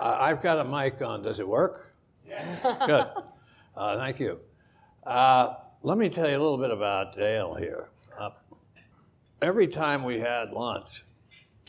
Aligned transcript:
Uh, 0.00 0.16
I've 0.18 0.40
got 0.40 0.58
a 0.58 0.64
mic 0.64 1.02
on. 1.02 1.22
Does 1.22 1.40
it 1.40 1.46
work? 1.46 1.92
Yes. 2.26 2.62
Good. 2.86 3.06
Uh, 3.76 3.98
thank 3.98 4.18
you. 4.18 4.40
Uh, 5.04 5.54
let 5.82 5.98
me 5.98 6.08
tell 6.08 6.28
you 6.28 6.36
a 6.36 6.42
little 6.42 6.58
bit 6.58 6.70
about 6.70 7.14
Dale 7.14 7.54
here. 7.54 7.90
Uh, 8.18 8.30
every 9.42 9.66
time 9.66 10.02
we 10.02 10.18
had 10.18 10.52
lunch, 10.52 11.04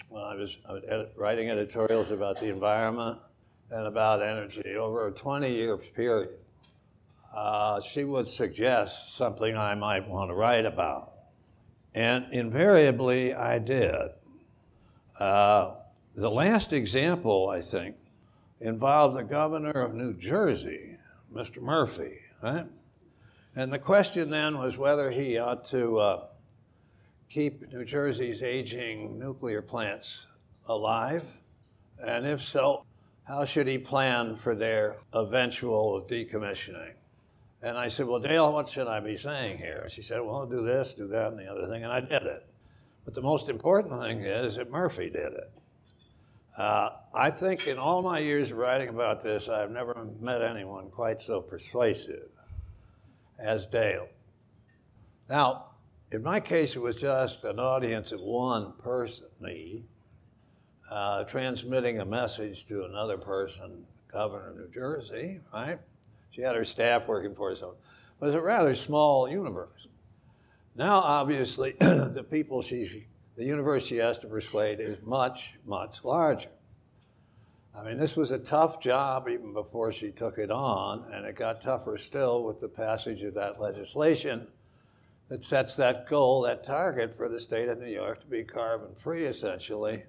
when 0.09 0.23
I 0.23 0.35
was, 0.35 0.57
I 0.67 0.73
was 0.73 0.83
edit, 0.87 1.13
writing 1.17 1.49
editorials 1.49 2.11
about 2.11 2.39
the 2.39 2.47
environment 2.49 3.19
and 3.69 3.85
about 3.85 4.21
energy 4.21 4.75
over 4.75 5.07
a 5.07 5.11
20 5.11 5.53
year 5.53 5.77
period, 5.77 6.39
uh, 7.35 7.81
she 7.81 8.03
would 8.03 8.27
suggest 8.27 9.15
something 9.15 9.55
I 9.55 9.75
might 9.75 10.07
want 10.07 10.29
to 10.29 10.35
write 10.35 10.65
about. 10.65 11.11
And 11.93 12.25
invariably, 12.31 13.33
I 13.33 13.59
did. 13.59 14.09
Uh, 15.19 15.75
the 16.15 16.31
last 16.31 16.73
example, 16.73 17.49
I 17.49 17.61
think, 17.61 17.95
involved 18.61 19.17
the 19.17 19.23
governor 19.23 19.71
of 19.71 19.93
New 19.93 20.13
Jersey, 20.13 20.97
Mr. 21.33 21.61
Murphy, 21.61 22.19
right? 22.41 22.67
And 23.55 23.73
the 23.73 23.79
question 23.79 24.29
then 24.29 24.57
was 24.57 24.77
whether 24.77 25.09
he 25.09 25.37
ought 25.37 25.65
to 25.69 25.99
uh, 25.99 26.25
keep 27.27 27.73
New 27.73 27.83
Jersey's 27.83 28.43
aging 28.43 29.19
nuclear 29.19 29.61
plants 29.61 30.27
alive, 30.67 31.39
and 31.99 32.25
if 32.25 32.41
so, 32.41 32.85
how 33.23 33.45
should 33.45 33.67
he 33.67 33.77
plan 33.77 34.35
for 34.35 34.55
their 34.55 34.97
eventual 35.13 36.05
decommissioning? 36.09 36.93
And 37.61 37.77
I 37.77 37.87
said, 37.89 38.07
Well, 38.07 38.19
Dale, 38.19 38.51
what 38.51 38.69
should 38.69 38.87
I 38.87 38.99
be 38.99 39.17
saying 39.17 39.57
here? 39.57 39.87
She 39.89 40.01
said, 40.01 40.21
Well, 40.21 40.45
do 40.45 40.63
this, 40.63 40.93
do 40.93 41.07
that, 41.07 41.27
and 41.27 41.39
the 41.39 41.47
other 41.47 41.67
thing, 41.67 41.83
and 41.83 41.91
I 41.91 41.99
did 41.99 42.23
it. 42.23 42.47
But 43.05 43.13
the 43.13 43.21
most 43.21 43.49
important 43.49 43.99
thing 44.01 44.21
is 44.21 44.55
that 44.55 44.69
Murphy 44.71 45.09
did 45.09 45.33
it. 45.33 45.51
Uh, 46.57 46.89
I 47.13 47.31
think 47.31 47.67
in 47.67 47.77
all 47.77 48.01
my 48.01 48.19
years 48.19 48.51
of 48.51 48.57
writing 48.57 48.89
about 48.89 49.23
this, 49.23 49.47
I've 49.47 49.71
never 49.71 49.95
met 50.19 50.41
anyone 50.41 50.89
quite 50.89 51.19
so 51.19 51.41
persuasive 51.41 52.29
as 53.39 53.67
Dale. 53.67 54.09
Now, 55.29 55.67
in 56.11 56.23
my 56.23 56.41
case, 56.41 56.75
it 56.75 56.81
was 56.81 56.97
just 56.97 57.45
an 57.45 57.57
audience 57.57 58.11
of 58.11 58.19
one 58.19 58.73
person, 58.73 59.27
me, 59.39 59.85
uh, 60.91 61.23
transmitting 61.23 61.99
a 61.99 62.05
message 62.05 62.65
to 62.67 62.83
another 62.83 63.17
person, 63.17 63.85
governor 64.11 64.49
of 64.49 64.57
New 64.57 64.69
Jersey, 64.73 65.39
right? 65.53 65.79
She 66.31 66.41
had 66.41 66.55
her 66.55 66.65
staff 66.65 67.07
working 67.07 67.33
for 67.33 67.49
her, 67.49 67.55
so 67.55 67.71
it 68.21 68.25
was 68.25 68.35
a 68.35 68.41
rather 68.41 68.75
small 68.75 69.29
universe. 69.29 69.87
Now, 70.75 70.95
obviously, 70.95 71.71
the 71.79 72.25
people 72.29 72.61
she, 72.61 73.03
the 73.35 73.45
universe 73.45 73.85
she 73.85 73.97
has 73.97 74.19
to 74.19 74.27
persuade 74.27 74.79
is 74.79 74.97
much, 75.03 75.55
much 75.65 76.03
larger. 76.03 76.49
I 77.73 77.83
mean, 77.83 77.97
this 77.97 78.17
was 78.17 78.31
a 78.31 78.37
tough 78.37 78.81
job 78.81 79.29
even 79.29 79.53
before 79.53 79.93
she 79.93 80.11
took 80.11 80.37
it 80.37 80.51
on, 80.51 81.09
and 81.13 81.25
it 81.25 81.35
got 81.35 81.61
tougher 81.61 81.97
still 81.97 82.43
with 82.43 82.59
the 82.59 82.67
passage 82.67 83.23
of 83.23 83.33
that 83.35 83.61
legislation 83.61 84.47
that 85.29 85.45
sets 85.45 85.75
that 85.75 86.07
goal, 86.07 86.41
that 86.41 86.63
target 86.63 87.15
for 87.15 87.29
the 87.29 87.39
state 87.39 87.69
of 87.69 87.79
New 87.79 87.87
York 87.87 88.19
to 88.19 88.27
be 88.27 88.43
carbon 88.43 88.93
free, 88.93 89.23
essentially, 89.23 90.03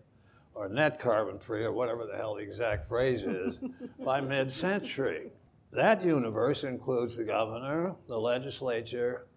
or 0.54 0.68
net 0.68 0.98
carbon 0.98 1.38
free, 1.38 1.64
or 1.64 1.70
whatever 1.70 2.04
the 2.04 2.16
hell 2.16 2.34
the 2.34 2.42
exact 2.42 2.88
phrase 2.88 3.22
is, 3.22 3.56
by 4.04 4.20
mid 4.20 4.50
century. 4.50 5.30
That 5.70 6.04
universe 6.04 6.64
includes 6.64 7.16
the 7.16 7.24
governor, 7.24 7.94
the 8.06 8.18
legislature, 8.18 9.28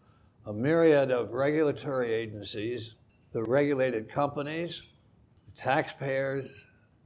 a 0.48 0.52
myriad 0.52 1.12
of 1.12 1.32
regulatory 1.32 2.12
agencies, 2.12 2.96
the 3.36 3.44
regulated 3.44 4.08
companies, 4.08 4.82
the 5.46 5.62
taxpayers, 5.62 6.50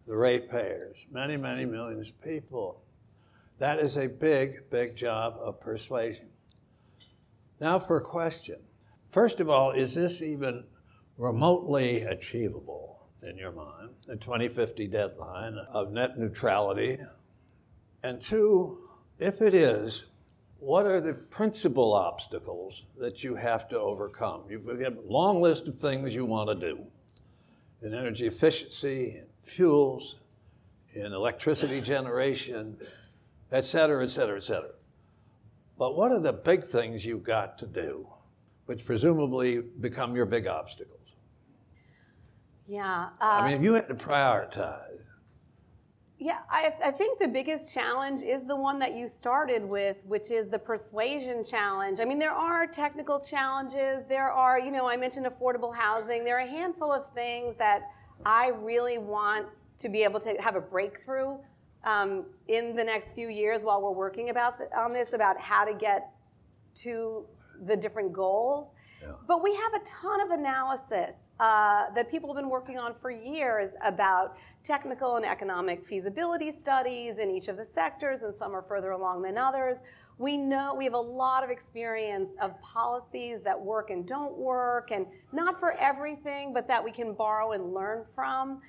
the 0.05 0.15
ratepayers, 0.15 1.07
many, 1.11 1.35
many 1.35 1.65
millions 1.65 2.09
of 2.09 2.21
people. 2.21 2.83
That 3.57 3.79
is 3.79 3.97
a 3.97 4.05
big, 4.05 4.69
big 4.69 4.95
job 4.95 5.37
of 5.41 5.59
persuasion. 5.59 6.27
Now 7.59 7.79
for 7.79 7.97
a 7.97 8.01
question. 8.01 8.57
First 9.09 9.39
of 9.39 9.49
all, 9.49 9.71
is 9.71 9.95
this 9.95 10.21
even 10.21 10.65
remotely 11.17 12.03
achievable 12.03 13.09
in 13.23 13.35
your 13.35 13.51
mind, 13.51 13.89
the 14.05 14.15
2050 14.15 14.85
deadline 14.85 15.57
of 15.73 15.91
net 15.91 16.19
neutrality? 16.19 16.99
And 18.03 18.21
two, 18.21 18.77
if 19.17 19.41
it 19.41 19.55
is, 19.55 20.03
what 20.59 20.85
are 20.85 20.99
the 20.99 21.13
principal 21.13 21.93
obstacles 21.93 22.85
that 22.97 23.23
you 23.23 23.35
have 23.35 23.67
to 23.69 23.79
overcome? 23.79 24.43
You've 24.49 24.65
got 24.65 24.93
a 24.93 25.01
long 25.07 25.41
list 25.41 25.67
of 25.67 25.79
things 25.79 26.13
you 26.13 26.25
want 26.25 26.49
to 26.49 26.55
do 26.55 26.85
in 27.81 27.93
energy 27.93 28.27
efficiency, 28.27 29.17
in 29.19 29.25
fuels, 29.41 30.17
in 30.93 31.13
electricity 31.13 31.79
generation, 31.81 32.77
et 33.51 33.63
cetera, 33.63 34.03
et 34.03 34.09
cetera, 34.09 34.37
et 34.37 34.43
cetera. 34.43 34.71
But 35.77 35.95
what 35.95 36.11
are 36.11 36.19
the 36.19 36.33
big 36.33 36.63
things 36.63 37.05
you've 37.05 37.23
got 37.23 37.57
to 37.59 37.65
do, 37.65 38.07
which 38.65 38.85
presumably 38.85 39.59
become 39.59 40.15
your 40.15 40.25
big 40.25 40.45
obstacles? 40.45 40.95
Yeah. 42.67 43.09
Uh, 43.21 43.23
I 43.23 43.47
mean, 43.47 43.57
if 43.57 43.63
you 43.63 43.73
had 43.73 43.87
to 43.87 43.95
prioritize, 43.95 44.99
yeah, 46.19 46.39
I, 46.49 46.73
I, 46.83 46.91
think 46.91 47.17
the 47.17 47.29
biggest 47.29 47.73
challenge 47.73 48.23
is 48.23 48.43
the 48.43 48.55
one 48.55 48.77
that 48.79 48.93
you 48.93 49.07
started 49.07 49.63
with, 49.63 50.03
which 50.05 50.31
is 50.31 50.49
the 50.49 50.59
persuasion 50.59 51.45
challenge. 51.45 52.01
I 52.01 52.05
mean, 52.05 52.19
there 52.19 52.33
are 52.33 52.67
technical 52.67 53.21
challenges. 53.21 54.03
There 54.09 54.29
are, 54.29 54.59
you 54.59 54.69
know, 54.69 54.89
I 54.89 54.97
mentioned 54.97 55.27
affordable 55.27 55.73
housing. 55.73 56.25
There 56.25 56.37
are 56.37 56.41
a 56.41 56.47
handful 56.47 56.91
of 56.91 57.09
things 57.13 57.55
that 57.55 57.83
I 58.25 58.49
really 58.49 58.97
want 58.97 59.47
to 59.79 59.87
be 59.87 60.03
able 60.03 60.19
to 60.19 60.35
have 60.41 60.57
a 60.57 60.61
breakthrough 60.61 61.37
um, 61.85 62.25
in 62.49 62.75
the 62.75 62.83
next 62.83 63.13
few 63.15 63.29
years 63.29 63.63
while 63.63 63.81
we're 63.81 63.91
working 63.91 64.29
about 64.29 64.57
the, 64.57 64.65
on 64.77 64.91
this 64.91 65.13
about 65.13 65.39
how 65.39 65.63
to 65.63 65.73
get 65.73 66.11
to 66.75 67.25
the 67.65 67.77
different 67.77 68.11
goals. 68.11 68.73
Yeah. 69.01 69.13
But 69.25 69.41
we 69.41 69.55
have 69.55 69.73
a 69.73 69.85
ton 69.85 70.19
of 70.19 70.31
analysis 70.31 71.15
uh, 71.39 71.85
that 71.95 72.11
people 72.11 72.33
have 72.33 72.41
been 72.41 72.49
working 72.49 72.77
on 72.77 72.93
for 72.93 73.11
years 73.11 73.69
about 73.83 74.35
technical 74.63 75.15
and 75.15 75.25
economic 75.25 75.85
feasibility 75.85 76.51
studies 76.51 77.17
in 77.17 77.31
each 77.31 77.47
of 77.47 77.55
the 77.55 77.63
sectors, 77.63 78.23
and 78.23 78.35
some 78.35 78.53
are 78.53 78.61
further 78.61 78.91
along 78.91 79.21
than 79.21 79.37
others. 79.37 79.77
We 80.17 80.35
know 80.35 80.75
we 80.75 80.83
have 80.83 80.95
a 80.95 80.99
lot 80.99 81.45
of 81.45 81.49
experience 81.49 82.31
of 82.41 82.59
policies 82.61 83.41
that 83.43 83.59
work 83.59 83.89
and 83.89 84.05
don't 84.05 84.37
work, 84.37 84.91
and 84.91 85.05
not 85.31 85.59
for 85.61 85.71
everything, 85.73 86.53
but 86.53 86.67
that 86.67 86.83
we 86.83 86.91
can 86.91 87.13
borrow 87.13 87.53
and 87.53 87.73
learn 87.73 88.03
from. 88.13 88.61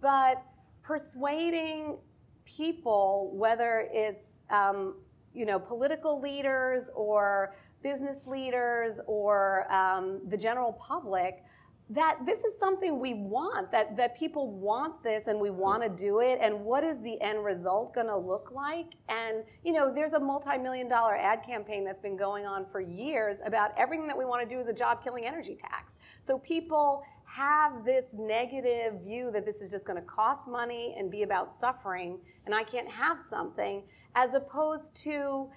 But 0.00 0.42
persuading 0.82 1.96
people, 2.44 3.30
whether 3.34 3.88
it's 3.92 4.26
um, 4.50 4.96
you 5.32 5.46
know 5.46 5.60
political 5.60 6.20
leaders 6.20 6.90
or 6.94 7.54
business 7.84 8.26
leaders 8.26 8.98
or 9.06 9.70
um, 9.72 10.20
the 10.28 10.36
general 10.36 10.72
public 10.72 11.44
that 11.88 12.18
this 12.26 12.40
is 12.40 12.58
something 12.58 12.98
we 12.98 13.14
want 13.14 13.70
that 13.70 13.96
that 13.96 14.18
people 14.18 14.50
want 14.50 15.02
this 15.04 15.28
and 15.28 15.38
we 15.38 15.50
want 15.50 15.82
to 15.82 15.88
do 15.88 16.20
it. 16.20 16.38
And 16.42 16.64
what 16.64 16.82
is 16.82 17.00
the 17.00 17.20
end 17.20 17.44
result 17.44 17.94
going 17.94 18.08
to 18.08 18.16
look 18.16 18.50
like? 18.52 18.94
And 19.08 19.44
you 19.62 19.72
know 19.72 19.94
there's 19.94 20.12
a 20.12 20.20
multi-million 20.20 20.88
dollar 20.88 21.16
ad 21.16 21.44
campaign 21.46 21.84
that's 21.84 22.00
been 22.00 22.16
going 22.16 22.44
on 22.44 22.66
for 22.66 22.80
years 22.80 23.36
about 23.44 23.70
everything 23.78 24.08
that 24.08 24.18
we 24.18 24.24
want 24.24 24.48
to 24.48 24.52
do 24.52 24.60
is 24.60 24.66
a 24.66 24.72
job 24.72 25.02
killing 25.02 25.24
energy 25.24 25.56
tax. 25.60 25.94
So 26.22 26.38
people 26.38 27.04
have 27.26 27.84
this 27.84 28.06
negative 28.14 29.00
view 29.02 29.30
that 29.32 29.44
this 29.44 29.60
is 29.60 29.70
just 29.70 29.84
going 29.84 30.00
to 30.00 30.06
cost 30.06 30.46
money 30.46 30.94
and 30.96 31.10
be 31.10 31.24
about 31.24 31.52
suffering 31.52 32.18
and 32.46 32.54
i 32.54 32.62
can't 32.62 32.88
have 32.88 33.18
something 33.18 33.82
as 34.14 34.34
opposed 34.34 34.94
to 34.94 35.48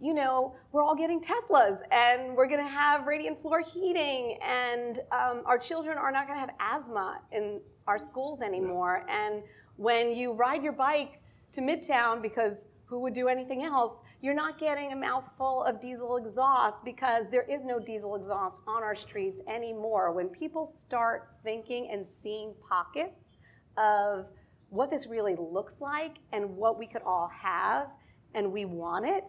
you 0.00 0.12
know, 0.12 0.54
we're 0.72 0.82
all 0.82 0.94
getting 0.94 1.20
Teslas 1.20 1.80
and 1.90 2.36
we're 2.36 2.48
going 2.48 2.60
to 2.60 2.68
have 2.68 3.06
radiant 3.06 3.40
floor 3.40 3.62
heating 3.62 4.38
and 4.42 5.00
um, 5.10 5.42
our 5.46 5.58
children 5.58 5.96
are 5.96 6.12
not 6.12 6.26
going 6.26 6.36
to 6.36 6.40
have 6.40 6.54
asthma 6.60 7.20
in 7.32 7.60
our 7.86 7.98
schools 7.98 8.42
anymore. 8.42 9.06
And 9.08 9.42
when 9.76 10.14
you 10.14 10.32
ride 10.32 10.62
your 10.62 10.72
bike 10.72 11.20
to 11.52 11.60
Midtown, 11.62 12.20
because 12.20 12.66
who 12.84 13.00
would 13.00 13.14
do 13.14 13.28
anything 13.28 13.64
else, 13.64 14.00
you're 14.20 14.34
not 14.34 14.58
getting 14.58 14.92
a 14.92 14.96
mouthful 14.96 15.64
of 15.64 15.80
diesel 15.80 16.16
exhaust 16.16 16.84
because 16.84 17.24
there 17.30 17.42
is 17.50 17.64
no 17.64 17.80
diesel 17.80 18.16
exhaust 18.16 18.60
on 18.66 18.82
our 18.82 18.94
streets 18.94 19.40
anymore. 19.48 20.12
When 20.12 20.28
people 20.28 20.66
start 20.66 21.30
thinking 21.42 21.88
and 21.90 22.06
seeing 22.06 22.54
pockets 22.68 23.36
of 23.76 24.26
what 24.68 24.90
this 24.90 25.06
really 25.06 25.36
looks 25.36 25.80
like 25.80 26.16
and 26.32 26.56
what 26.56 26.78
we 26.78 26.86
could 26.86 27.02
all 27.02 27.28
have, 27.28 27.90
and 28.34 28.52
we 28.52 28.66
want 28.66 29.06
it, 29.06 29.24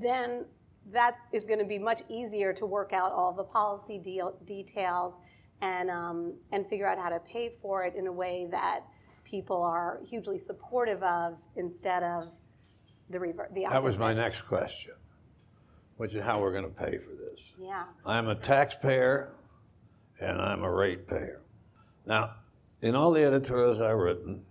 then 0.00 0.44
that 0.92 1.16
is 1.32 1.44
going 1.44 1.58
to 1.58 1.64
be 1.64 1.78
much 1.78 2.02
easier 2.08 2.52
to 2.54 2.66
work 2.66 2.92
out 2.92 3.12
all 3.12 3.32
the 3.32 3.44
policy 3.44 3.98
deal, 3.98 4.34
details 4.44 5.14
and, 5.60 5.90
um, 5.90 6.34
and 6.52 6.66
figure 6.66 6.86
out 6.86 6.98
how 6.98 7.08
to 7.08 7.18
pay 7.20 7.52
for 7.60 7.84
it 7.84 7.94
in 7.94 8.06
a 8.06 8.12
way 8.12 8.46
that 8.50 8.84
people 9.24 9.62
are 9.62 10.00
hugely 10.08 10.38
supportive 10.38 11.02
of 11.02 11.36
instead 11.56 12.02
of 12.02 12.30
the 13.10 13.20
reverse. 13.20 13.50
That 13.70 13.82
was 13.82 13.98
my 13.98 14.14
next 14.14 14.42
question, 14.42 14.94
which 15.96 16.14
is 16.14 16.22
how 16.22 16.40
we're 16.40 16.52
going 16.52 16.64
to 16.64 16.70
pay 16.70 16.98
for 16.98 17.10
this. 17.10 17.54
Yeah. 17.60 17.84
I'm 18.06 18.28
a 18.28 18.34
taxpayer 18.34 19.34
and 20.20 20.40
I'm 20.40 20.62
a 20.62 20.72
ratepayer. 20.72 21.42
Now, 22.06 22.36
in 22.80 22.94
all 22.94 23.12
the 23.12 23.24
editorials 23.24 23.80
I've 23.80 23.96
written, 23.96 24.44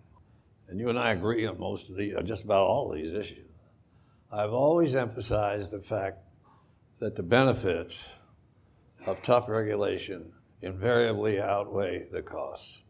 and 0.68 0.80
you 0.80 0.90
and 0.90 1.00
I 1.00 1.12
agree 1.12 1.46
on 1.46 1.60
most 1.60 1.90
of 1.90 1.96
the, 1.96 2.22
just 2.24 2.44
about 2.44 2.68
all 2.68 2.92
these 2.92 3.14
issues. 3.14 3.47
I've 4.30 4.52
always 4.52 4.94
emphasized 4.94 5.72
the 5.72 5.80
fact 5.80 6.18
that 7.00 7.16
the 7.16 7.24
benefits 7.24 8.14
of 9.06 9.24
tough 9.24 9.48
regulation 9.48 10.34
invariably 10.62 11.40
outweigh 11.40 12.08
the 12.12 12.22
costs. 12.22 12.84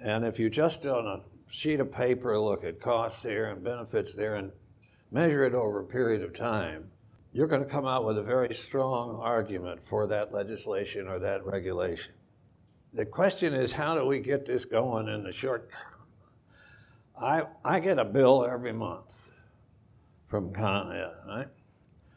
And 0.00 0.24
if 0.24 0.38
you 0.38 0.48
just 0.48 0.86
on 0.86 1.06
a 1.08 1.22
sheet 1.50 1.80
of 1.80 1.90
paper 1.90 2.38
look 2.38 2.62
at 2.62 2.80
costs 2.80 3.22
there 3.22 3.50
and 3.50 3.64
benefits 3.64 4.14
there 4.14 4.36
and 4.36 4.52
measure 5.10 5.42
it 5.42 5.54
over 5.54 5.80
a 5.80 5.84
period 5.84 6.22
of 6.22 6.32
time, 6.32 6.88
you're 7.32 7.48
going 7.48 7.64
to 7.64 7.68
come 7.68 7.86
out 7.86 8.04
with 8.04 8.18
a 8.18 8.22
very 8.22 8.54
strong 8.54 9.16
argument 9.16 9.82
for 9.82 10.06
that 10.06 10.32
legislation 10.32 11.08
or 11.08 11.18
that 11.18 11.44
regulation. 11.44 12.14
The 12.92 13.06
question 13.06 13.54
is, 13.54 13.72
how 13.72 13.96
do 13.96 14.06
we 14.06 14.20
get 14.20 14.46
this 14.46 14.64
going 14.64 15.08
in 15.08 15.24
the 15.24 15.32
short 15.32 15.72
term? 15.72 15.80
I, 17.20 17.42
I 17.64 17.80
get 17.80 17.98
a 17.98 18.04
bill 18.04 18.46
every 18.48 18.72
month 18.72 19.29
from 20.30 20.52
Con 20.54 20.92
Ed, 20.92 21.10
right? 21.26 21.48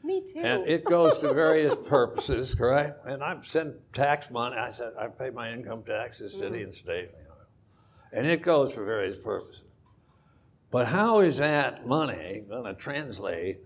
Me 0.04 0.21
too. 0.21 0.39
And 0.39 0.68
it 0.68 0.86
goes 0.86 1.18
to 1.19 1.33
various 1.33 1.75
purposes, 1.88 2.54
correct? 2.54 3.06
And 3.06 3.24
I 3.24 3.38
send 3.42 3.75
tax 3.92 4.30
money. 4.30 4.56
I 4.56 4.71
said 4.71 4.94
I 4.98 5.07
pay 5.07 5.31
my 5.31 5.51
income 5.51 5.83
taxes, 5.83 6.33
city 6.33 6.57
mm-hmm. 6.57 6.65
and 6.65 6.75
state, 6.75 7.10
you 7.18 7.27
know, 7.27 8.19
and 8.19 8.27
it 8.27 8.42
goes 8.42 8.74
for 8.74 8.86
various 8.86 9.18
purposes. 9.18 9.63
But 10.71 10.88
how 10.88 11.19
is 11.19 11.38
that 11.38 11.88
money 11.88 12.44
going 12.48 12.65
to 12.65 12.74
translate 12.74 13.60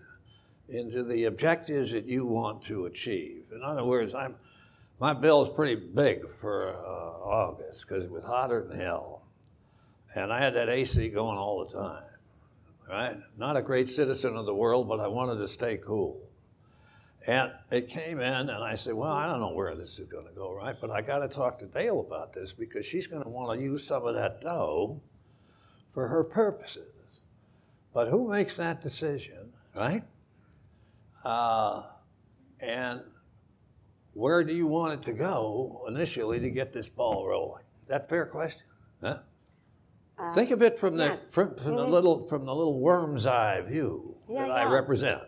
into 0.70 1.04
the 1.04 1.26
objectives 1.26 1.92
that 1.92 2.06
you 2.06 2.26
want 2.26 2.62
to 2.64 2.86
achieve? 2.86 3.46
In 3.54 3.64
other 3.64 3.84
words, 3.84 4.16
I'm 4.16 4.36
my 5.00 5.14
bill 5.14 5.44
is 5.44 5.50
pretty 5.50 5.76
big 5.76 6.28
for 6.40 6.70
uh, 6.70 6.80
August 6.80 7.88
because 7.88 8.04
it 8.06 8.12
was 8.12 8.24
hotter 8.24 8.66
than 8.68 8.80
hell, 8.80 9.28
and 10.16 10.34
I 10.34 10.40
had 10.40 10.56
that 10.56 10.70
AC 10.70 11.10
going 11.10 11.38
all 11.38 11.66
the 11.66 11.74
time. 11.74 12.04
Right? 12.90 13.18
Not 13.38 13.58
a 13.58 13.62
great 13.62 13.90
citizen 13.90 14.38
of 14.38 14.46
the 14.46 14.54
world, 14.54 14.88
but 14.88 15.00
I 15.00 15.08
wanted 15.08 15.38
to 15.38 15.48
stay 15.48 15.78
cool. 15.78 16.22
And 17.26 17.52
it 17.70 17.90
came 17.90 18.20
in, 18.20 18.50
and 18.50 18.64
I 18.64 18.76
said, 18.76 18.94
Well, 18.94 19.12
I 19.12 19.28
don't 19.28 19.42
know 19.42 19.54
where 19.54 19.76
this 19.76 20.00
is 20.00 20.08
going 20.08 20.26
to 20.28 20.32
go, 20.32 20.54
right? 20.54 20.76
But 20.80 20.92
I 20.92 21.02
got 21.02 21.20
to 21.20 21.28
talk 21.28 21.60
to 21.60 21.66
Dale 21.66 22.00
about 22.00 22.32
this 22.32 22.54
because 22.54 22.86
she's 22.86 23.08
going 23.08 23.24
to 23.24 23.30
want 23.30 23.58
to 23.58 23.64
use 23.64 23.86
some 23.86 24.06
of 24.06 24.16
that 24.16 24.40
dough 24.40 25.02
for 25.94 26.08
her 26.08 26.24
purposes. 26.24 26.84
But 27.94 28.08
who 28.08 28.30
makes 28.30 28.56
that 28.58 28.82
decision, 28.82 29.52
right? 29.76 30.04
Uh, 31.26 31.84
and 32.60 33.02
where 34.14 34.44
do 34.44 34.54
you 34.54 34.68
want 34.68 34.94
it 34.94 35.02
to 35.04 35.14
go 35.14 35.84
initially 35.88 36.40
to 36.40 36.50
get 36.50 36.72
this 36.72 36.88
ball 36.88 37.28
rolling? 37.28 37.64
That 37.88 38.08
fair 38.08 38.26
question? 38.26 38.68
Huh? 39.02 39.20
Uh, 40.20 40.32
Think 40.34 40.52
of 40.52 40.62
it 40.62 40.80
from 40.80 40.98
the 40.98 41.06
yes. 41.06 41.20
from, 41.30 41.56
from 41.56 41.58
mm-hmm. 41.58 41.76
the 41.76 41.88
little 41.88 42.28
from 42.28 42.46
the 42.46 42.54
little 42.54 42.80
worm's 42.80 43.26
eye 43.26 43.62
view 43.62 44.18
yeah, 44.28 44.42
that 44.42 44.48
yeah. 44.48 44.56
I 44.56 44.72
represent. 44.72 45.22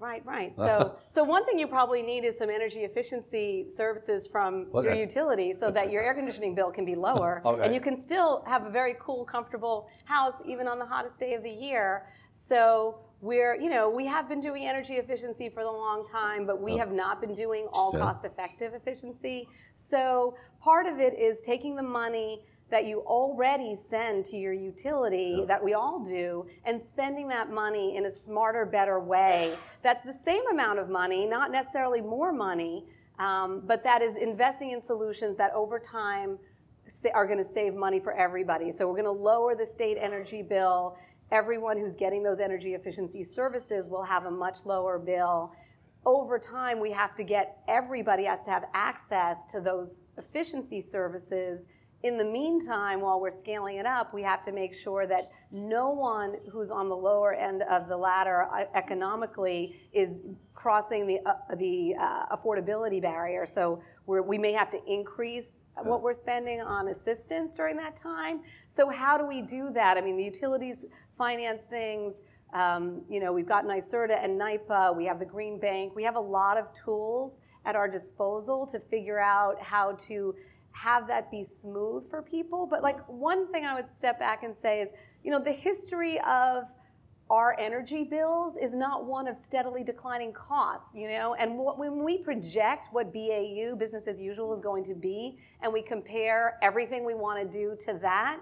Right, 0.00 0.24
right. 0.24 0.54
So, 0.56 0.96
so 1.10 1.24
one 1.24 1.44
thing 1.44 1.58
you 1.58 1.66
probably 1.66 2.02
need 2.02 2.24
is 2.24 2.38
some 2.38 2.50
energy 2.50 2.80
efficiency 2.80 3.66
services 3.74 4.26
from 4.26 4.68
okay. 4.74 4.88
your 4.88 4.96
utility, 4.96 5.54
so 5.58 5.70
that 5.70 5.90
your 5.90 6.02
air 6.02 6.14
conditioning 6.14 6.54
bill 6.54 6.70
can 6.70 6.84
be 6.84 6.94
lower, 7.08 7.42
okay. 7.44 7.64
and 7.64 7.74
you 7.74 7.80
can 7.80 8.00
still 8.00 8.42
have 8.46 8.64
a 8.64 8.70
very 8.70 8.96
cool, 8.98 9.24
comfortable 9.24 9.90
house 10.04 10.34
even 10.46 10.66
on 10.66 10.78
the 10.78 10.86
hottest 10.86 11.18
day 11.18 11.34
of 11.34 11.42
the 11.42 11.50
year. 11.50 12.06
So 12.32 13.00
we're, 13.20 13.56
you 13.56 13.68
know, 13.68 13.90
we 13.90 14.06
have 14.06 14.28
been 14.28 14.40
doing 14.40 14.64
energy 14.64 14.94
efficiency 14.94 15.50
for 15.50 15.60
a 15.60 15.70
long 15.70 16.06
time, 16.10 16.46
but 16.46 16.62
we 16.62 16.76
have 16.78 16.92
not 16.92 17.20
been 17.20 17.34
doing 17.34 17.68
all 17.72 17.92
yeah. 17.92 18.00
cost-effective 18.00 18.72
efficiency. 18.72 19.46
So 19.74 20.36
part 20.60 20.86
of 20.86 20.98
it 20.98 21.18
is 21.18 21.40
taking 21.42 21.76
the 21.76 21.82
money 21.82 22.42
that 22.70 22.86
you 22.86 23.00
already 23.00 23.76
send 23.76 24.24
to 24.26 24.36
your 24.36 24.52
utility 24.52 25.36
yeah. 25.38 25.44
that 25.46 25.62
we 25.62 25.74
all 25.74 26.04
do 26.04 26.46
and 26.64 26.80
spending 26.80 27.28
that 27.28 27.50
money 27.50 27.96
in 27.96 28.06
a 28.06 28.10
smarter, 28.10 28.64
better 28.64 29.00
way. 29.00 29.56
That's 29.82 30.02
the 30.02 30.16
same 30.24 30.46
amount 30.48 30.78
of 30.78 30.88
money, 30.88 31.26
not 31.26 31.50
necessarily 31.50 32.00
more 32.00 32.32
money, 32.32 32.84
um, 33.18 33.62
but 33.66 33.84
that 33.84 34.02
is 34.02 34.16
investing 34.16 34.70
in 34.70 34.80
solutions 34.80 35.36
that 35.36 35.52
over 35.52 35.78
time 35.78 36.38
are 37.14 37.26
going 37.26 37.38
to 37.38 37.52
save 37.52 37.74
money 37.74 38.00
for 38.00 38.12
everybody. 38.12 38.72
So 38.72 38.86
we're 38.86 39.00
going 39.00 39.04
to 39.04 39.22
lower 39.22 39.54
the 39.54 39.66
state 39.66 39.96
energy 40.00 40.42
bill. 40.42 40.96
Everyone 41.30 41.78
who's 41.78 41.94
getting 41.94 42.22
those 42.22 42.40
energy 42.40 42.74
efficiency 42.74 43.22
services 43.22 43.88
will 43.88 44.02
have 44.02 44.24
a 44.24 44.30
much 44.30 44.64
lower 44.64 44.98
bill. 44.98 45.52
Over 46.04 46.38
time, 46.38 46.80
we 46.80 46.90
have 46.92 47.14
to 47.16 47.24
get 47.24 47.58
everybody 47.68 48.24
has 48.24 48.40
to 48.46 48.50
have 48.50 48.64
access 48.74 49.44
to 49.50 49.60
those 49.60 50.00
efficiency 50.16 50.80
services 50.80 51.66
in 52.02 52.16
the 52.16 52.24
meantime, 52.24 53.02
while 53.02 53.20
we're 53.20 53.30
scaling 53.30 53.76
it 53.76 53.84
up, 53.84 54.14
we 54.14 54.22
have 54.22 54.40
to 54.42 54.52
make 54.52 54.72
sure 54.72 55.06
that 55.06 55.24
no 55.50 55.90
one 55.90 56.36
who's 56.50 56.70
on 56.70 56.88
the 56.88 56.96
lower 56.96 57.34
end 57.34 57.62
of 57.62 57.88
the 57.88 57.96
ladder 57.96 58.48
uh, 58.50 58.64
economically 58.74 59.76
is 59.92 60.22
crossing 60.54 61.06
the, 61.06 61.20
uh, 61.26 61.34
the 61.56 61.94
uh, 62.00 62.34
affordability 62.34 63.02
barrier. 63.02 63.44
So 63.44 63.82
we 64.06 64.38
may 64.38 64.52
have 64.52 64.70
to 64.70 64.80
increase 64.86 65.60
what 65.76 66.02
we're 66.02 66.14
spending 66.14 66.60
on 66.60 66.88
assistance 66.88 67.54
during 67.54 67.76
that 67.76 67.96
time. 67.96 68.40
So 68.68 68.88
how 68.88 69.18
do 69.18 69.26
we 69.26 69.42
do 69.42 69.70
that? 69.70 69.96
I 69.96 70.00
mean, 70.00 70.16
the 70.16 70.24
utilities 70.24 70.86
finance 71.16 71.62
things. 71.62 72.14
Um, 72.52 73.02
you 73.08 73.20
know, 73.20 73.32
we've 73.32 73.46
got 73.46 73.64
NYSERDA 73.64 74.24
and 74.24 74.40
NYPA. 74.40 74.96
We 74.96 75.04
have 75.04 75.18
the 75.18 75.24
Green 75.26 75.60
Bank. 75.60 75.94
We 75.94 76.02
have 76.02 76.16
a 76.16 76.20
lot 76.20 76.58
of 76.58 76.72
tools 76.72 77.40
at 77.64 77.76
our 77.76 77.88
disposal 77.88 78.66
to 78.66 78.80
figure 78.80 79.20
out 79.20 79.60
how 79.62 79.92
to 79.92 80.34
have 80.72 81.06
that 81.08 81.30
be 81.30 81.44
smooth 81.44 82.08
for 82.08 82.22
people. 82.22 82.66
But 82.66 82.82
like 82.82 82.98
one 83.08 83.50
thing 83.52 83.64
I 83.64 83.74
would 83.74 83.88
step 83.88 84.18
back 84.18 84.42
and 84.42 84.56
say 84.56 84.80
is, 84.80 84.90
you 85.24 85.30
know, 85.30 85.38
the 85.38 85.52
history 85.52 86.20
of 86.20 86.64
our 87.30 87.56
energy 87.60 88.02
bills 88.02 88.56
is 88.56 88.74
not 88.74 89.04
one 89.04 89.28
of 89.28 89.36
steadily 89.36 89.84
declining 89.84 90.32
costs, 90.32 90.94
you 90.94 91.08
know? 91.08 91.34
And 91.34 91.56
what, 91.56 91.78
when 91.78 92.02
we 92.02 92.18
project 92.18 92.88
what 92.90 93.12
BAU, 93.12 93.76
business 93.76 94.08
as 94.08 94.20
usual, 94.20 94.52
is 94.52 94.58
going 94.58 94.82
to 94.84 94.94
be, 94.94 95.38
and 95.62 95.72
we 95.72 95.80
compare 95.80 96.58
everything 96.60 97.04
we 97.04 97.14
want 97.14 97.40
to 97.40 97.58
do 97.58 97.76
to 97.86 97.98
that, 98.02 98.40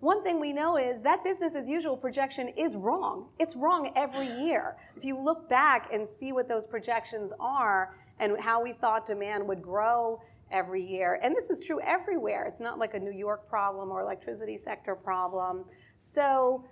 one 0.00 0.24
thing 0.24 0.40
we 0.40 0.54
know 0.54 0.78
is 0.78 1.02
that 1.02 1.22
business 1.22 1.54
as 1.54 1.68
usual 1.68 1.94
projection 1.94 2.48
is 2.56 2.74
wrong. 2.74 3.26
It's 3.38 3.54
wrong 3.54 3.92
every 3.94 4.28
year. 4.42 4.76
If 4.96 5.04
you 5.04 5.22
look 5.22 5.46
back 5.50 5.90
and 5.92 6.08
see 6.08 6.32
what 6.32 6.48
those 6.48 6.66
projections 6.66 7.34
are 7.38 7.94
and 8.18 8.40
how 8.40 8.62
we 8.62 8.72
thought 8.72 9.04
demand 9.04 9.46
would 9.46 9.60
grow 9.60 10.22
every 10.50 10.84
year. 10.84 11.20
And 11.22 11.34
this 11.34 11.50
is 11.50 11.64
true 11.66 11.80
everywhere. 11.80 12.46
It's 12.46 12.60
not 12.60 12.78
like 12.78 12.94
a 12.94 12.98
New 12.98 13.12
York 13.12 13.48
problem 13.48 13.90
or 13.90 14.00
electricity 14.00 14.58
sector 14.58 14.94
problem. 14.94 15.64
So, 15.98 16.64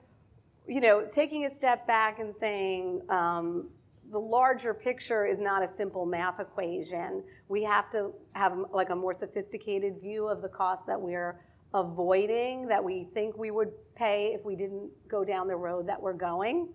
you 0.66 0.80
know, 0.80 1.04
taking 1.12 1.46
a 1.46 1.50
step 1.50 1.86
back 1.86 2.18
and 2.18 2.34
saying 2.34 3.02
um, 3.08 3.68
the 4.10 4.18
larger 4.18 4.72
picture 4.74 5.26
is 5.26 5.40
not 5.40 5.62
a 5.62 5.68
simple 5.68 6.06
math 6.06 6.40
equation. 6.40 7.22
We 7.48 7.62
have 7.64 7.90
to 7.90 8.12
have 8.32 8.56
like 8.72 8.90
a 8.90 8.96
more 8.96 9.12
sophisticated 9.12 10.00
view 10.00 10.28
of 10.28 10.42
the 10.42 10.48
costs 10.48 10.86
that 10.86 11.00
we're 11.00 11.40
avoiding, 11.74 12.66
that 12.68 12.82
we 12.82 13.08
think 13.12 13.36
we 13.36 13.50
would 13.50 13.70
pay 13.94 14.32
if 14.34 14.44
we 14.44 14.56
didn't 14.56 14.90
go 15.08 15.24
down 15.24 15.48
the 15.48 15.56
road 15.56 15.86
that 15.86 16.00
we're 16.00 16.14
going. 16.14 16.68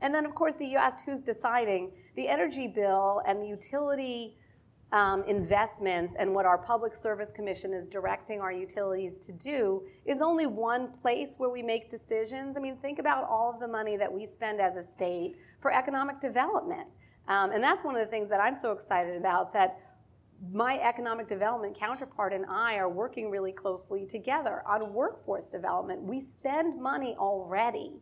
And 0.00 0.14
then, 0.14 0.24
of 0.24 0.34
course, 0.34 0.54
the, 0.54 0.66
you 0.66 0.78
asked 0.78 1.04
who's 1.04 1.22
deciding. 1.22 1.92
The 2.16 2.28
energy 2.28 2.66
bill 2.68 3.22
and 3.26 3.40
the 3.40 3.46
utility 3.46 4.36
um, 4.92 5.22
investments 5.24 6.14
and 6.18 6.34
what 6.34 6.46
our 6.46 6.56
Public 6.56 6.94
Service 6.94 7.30
Commission 7.30 7.74
is 7.74 7.88
directing 7.88 8.40
our 8.40 8.52
utilities 8.52 9.20
to 9.20 9.32
do 9.32 9.82
is 10.06 10.22
only 10.22 10.46
one 10.46 10.90
place 10.92 11.34
where 11.36 11.50
we 11.50 11.62
make 11.62 11.90
decisions. 11.90 12.56
I 12.56 12.60
mean, 12.60 12.76
think 12.76 12.98
about 12.98 13.24
all 13.28 13.52
of 13.52 13.60
the 13.60 13.68
money 13.68 13.96
that 13.96 14.12
we 14.12 14.26
spend 14.26 14.60
as 14.60 14.76
a 14.76 14.82
state 14.82 15.36
for 15.60 15.72
economic 15.72 16.20
development. 16.20 16.88
Um, 17.26 17.52
and 17.52 17.62
that's 17.62 17.84
one 17.84 17.94
of 17.96 18.00
the 18.00 18.10
things 18.10 18.30
that 18.30 18.40
I'm 18.40 18.54
so 18.54 18.72
excited 18.72 19.16
about 19.16 19.52
that 19.52 19.78
my 20.52 20.78
economic 20.78 21.26
development 21.26 21.76
counterpart 21.78 22.32
and 22.32 22.46
I 22.46 22.76
are 22.76 22.88
working 22.88 23.30
really 23.30 23.52
closely 23.52 24.06
together 24.06 24.62
on 24.66 24.92
workforce 24.92 25.46
development. 25.46 26.02
We 26.02 26.20
spend 26.20 26.80
money 26.80 27.16
already 27.18 28.00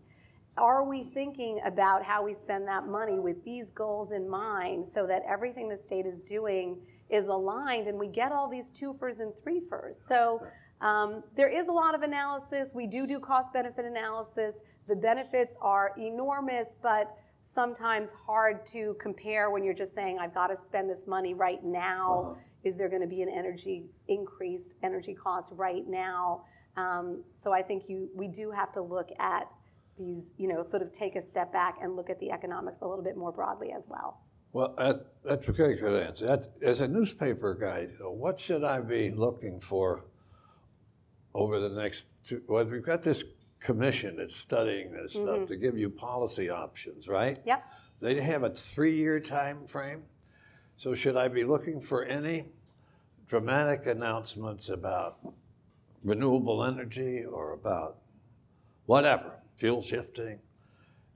are 0.56 0.84
we 0.84 1.04
thinking 1.04 1.60
about 1.64 2.02
how 2.02 2.24
we 2.24 2.34
spend 2.34 2.66
that 2.68 2.86
money 2.86 3.18
with 3.18 3.44
these 3.44 3.70
goals 3.70 4.12
in 4.12 4.28
mind 4.28 4.84
so 4.86 5.06
that 5.06 5.22
everything 5.28 5.68
the 5.68 5.76
state 5.76 6.06
is 6.06 6.24
doing 6.24 6.78
is 7.10 7.28
aligned 7.28 7.86
and 7.86 7.98
we 7.98 8.08
get 8.08 8.32
all 8.32 8.48
these 8.48 8.72
twofers 8.72 9.20
and 9.20 9.32
threefers? 9.34 9.94
So 9.94 10.46
um, 10.80 11.22
there 11.36 11.48
is 11.48 11.68
a 11.68 11.72
lot 11.72 11.94
of 11.94 12.02
analysis. 12.02 12.72
We 12.74 12.86
do 12.86 13.06
do 13.06 13.20
cost 13.20 13.52
benefit 13.52 13.84
analysis. 13.84 14.60
The 14.88 14.96
benefits 14.96 15.56
are 15.60 15.92
enormous, 15.98 16.76
but 16.82 17.16
sometimes 17.42 18.12
hard 18.12 18.66
to 18.66 18.96
compare 19.00 19.50
when 19.50 19.62
you're 19.62 19.74
just 19.74 19.94
saying, 19.94 20.18
I've 20.18 20.34
got 20.34 20.48
to 20.48 20.56
spend 20.56 20.90
this 20.90 21.06
money 21.06 21.34
right 21.34 21.62
now. 21.64 22.22
Uh-huh. 22.24 22.40
Is 22.64 22.76
there 22.76 22.88
going 22.88 23.02
to 23.02 23.08
be 23.08 23.22
an 23.22 23.28
energy 23.28 23.86
increased 24.08 24.74
energy 24.82 25.14
cost 25.14 25.52
right 25.54 25.86
now? 25.86 26.42
Um, 26.76 27.22
so 27.34 27.52
I 27.52 27.62
think 27.62 27.88
you 27.88 28.10
we 28.14 28.26
do 28.26 28.50
have 28.50 28.72
to 28.72 28.82
look 28.82 29.10
at 29.18 29.48
these, 29.98 30.32
you 30.36 30.48
know, 30.48 30.62
sort 30.62 30.82
of 30.82 30.92
take 30.92 31.16
a 31.16 31.22
step 31.22 31.52
back 31.52 31.78
and 31.82 31.96
look 31.96 32.10
at 32.10 32.20
the 32.20 32.30
economics 32.30 32.80
a 32.80 32.86
little 32.86 33.04
bit 33.04 33.16
more 33.16 33.32
broadly 33.32 33.72
as 33.72 33.86
well. 33.88 34.20
Well, 34.52 34.74
that, 34.78 35.06
that's 35.24 35.48
a 35.48 35.52
very 35.52 35.76
good 35.76 36.02
answer. 36.02 36.26
That's, 36.26 36.48
as 36.62 36.80
a 36.80 36.88
newspaper 36.88 37.54
guy, 37.54 37.88
what 38.00 38.38
should 38.38 38.64
I 38.64 38.80
be 38.80 39.10
looking 39.10 39.60
for 39.60 40.04
over 41.34 41.60
the 41.60 41.70
next 41.70 42.06
two? 42.24 42.42
Well, 42.48 42.64
we've 42.64 42.82
got 42.82 43.02
this 43.02 43.24
commission 43.58 44.16
that's 44.16 44.36
studying 44.36 44.92
this 44.92 45.12
stuff 45.12 45.24
mm-hmm. 45.24 45.44
to 45.46 45.56
give 45.56 45.76
you 45.76 45.90
policy 45.90 46.48
options, 46.48 47.08
right? 47.08 47.38
Yep. 47.44 47.66
They 48.00 48.20
have 48.20 48.44
a 48.44 48.50
three-year 48.50 49.20
time 49.20 49.66
frame. 49.66 50.04
So 50.76 50.94
should 50.94 51.16
I 51.16 51.28
be 51.28 51.44
looking 51.44 51.80
for 51.80 52.04
any 52.04 52.44
dramatic 53.26 53.86
announcements 53.86 54.68
about 54.68 55.18
renewable 56.04 56.62
energy 56.64 57.24
or 57.24 57.52
about 57.52 57.98
whatever, 58.84 59.35
fuel 59.56 59.82
shifting 59.82 60.38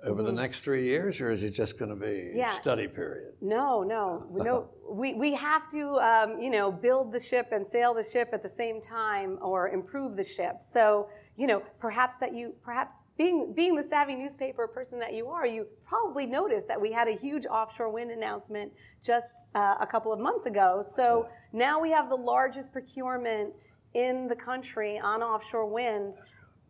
over 0.02 0.22
the 0.22 0.32
next 0.32 0.60
three 0.60 0.84
years, 0.84 1.20
or 1.20 1.30
is 1.30 1.42
it 1.42 1.50
just 1.50 1.78
going 1.78 1.90
to 1.90 1.94
be 1.94 2.32
Yeah. 2.34 2.52
study 2.52 2.88
period? 2.88 3.34
No, 3.42 3.82
no, 3.82 4.26
no. 4.32 4.70
we, 4.88 5.12
we 5.12 5.34
have 5.34 5.70
to, 5.72 5.98
um, 5.98 6.40
you 6.40 6.48
know, 6.48 6.72
build 6.72 7.12
the 7.12 7.20
ship 7.20 7.48
and 7.52 7.66
sail 7.66 7.92
the 7.92 8.02
ship 8.02 8.30
at 8.32 8.42
the 8.42 8.48
same 8.48 8.80
time, 8.80 9.38
or 9.42 9.68
improve 9.68 10.16
the 10.16 10.24
ship. 10.24 10.62
So, 10.62 11.10
you 11.36 11.46
know, 11.46 11.62
perhaps 11.78 12.16
that 12.16 12.34
you, 12.34 12.54
perhaps 12.62 13.04
being 13.18 13.52
being 13.54 13.74
the 13.74 13.82
savvy 13.82 14.14
newspaper 14.14 14.66
person 14.66 14.98
that 15.00 15.12
you 15.12 15.28
are, 15.28 15.46
you 15.46 15.66
probably 15.84 16.26
noticed 16.26 16.66
that 16.68 16.80
we 16.80 16.90
had 16.92 17.06
a 17.06 17.12
huge 17.12 17.44
offshore 17.44 17.90
wind 17.90 18.10
announcement 18.10 18.72
just 19.04 19.48
uh, 19.54 19.74
a 19.80 19.86
couple 19.86 20.12
of 20.14 20.18
months 20.18 20.46
ago. 20.46 20.80
So 20.82 21.28
now 21.52 21.78
we 21.78 21.90
have 21.90 22.08
the 22.08 22.16
largest 22.16 22.72
procurement 22.72 23.52
in 23.92 24.28
the 24.28 24.36
country 24.36 24.98
on 24.98 25.22
offshore 25.22 25.66
wind. 25.66 26.14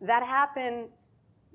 That 0.01 0.23
happened 0.23 0.89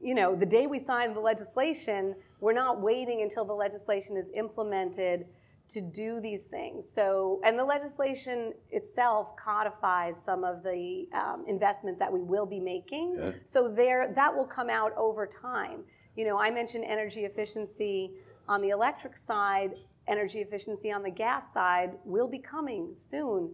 you 0.06 0.14
know, 0.14 0.36
the 0.36 0.46
day 0.46 0.68
we 0.68 0.78
sign 0.78 1.14
the 1.14 1.20
legislation, 1.20 2.14
we're 2.38 2.52
not 2.52 2.80
waiting 2.80 3.22
until 3.22 3.44
the 3.44 3.52
legislation 3.52 4.16
is 4.16 4.30
implemented 4.36 5.26
to 5.66 5.80
do 5.80 6.20
these 6.20 6.44
things. 6.44 6.84
So, 6.94 7.40
and 7.44 7.58
the 7.58 7.64
legislation 7.64 8.52
itself 8.70 9.34
codifies 9.36 10.14
some 10.24 10.44
of 10.44 10.62
the 10.62 11.08
um, 11.12 11.44
investments 11.48 11.98
that 11.98 12.12
we 12.12 12.20
will 12.20 12.46
be 12.46 12.60
making. 12.60 13.16
Yeah. 13.18 13.32
So 13.44 13.68
there, 13.68 14.12
that 14.14 14.32
will 14.32 14.46
come 14.46 14.70
out 14.70 14.92
over 14.96 15.26
time. 15.26 15.82
You 16.14 16.24
know, 16.24 16.38
I 16.38 16.52
mentioned 16.52 16.84
energy 16.84 17.24
efficiency 17.24 18.12
on 18.46 18.62
the 18.62 18.68
electric 18.68 19.16
side, 19.16 19.72
energy 20.06 20.38
efficiency 20.38 20.92
on 20.92 21.02
the 21.02 21.10
gas 21.10 21.52
side 21.52 21.94
will 22.04 22.28
be 22.28 22.38
coming 22.38 22.94
soon. 22.96 23.52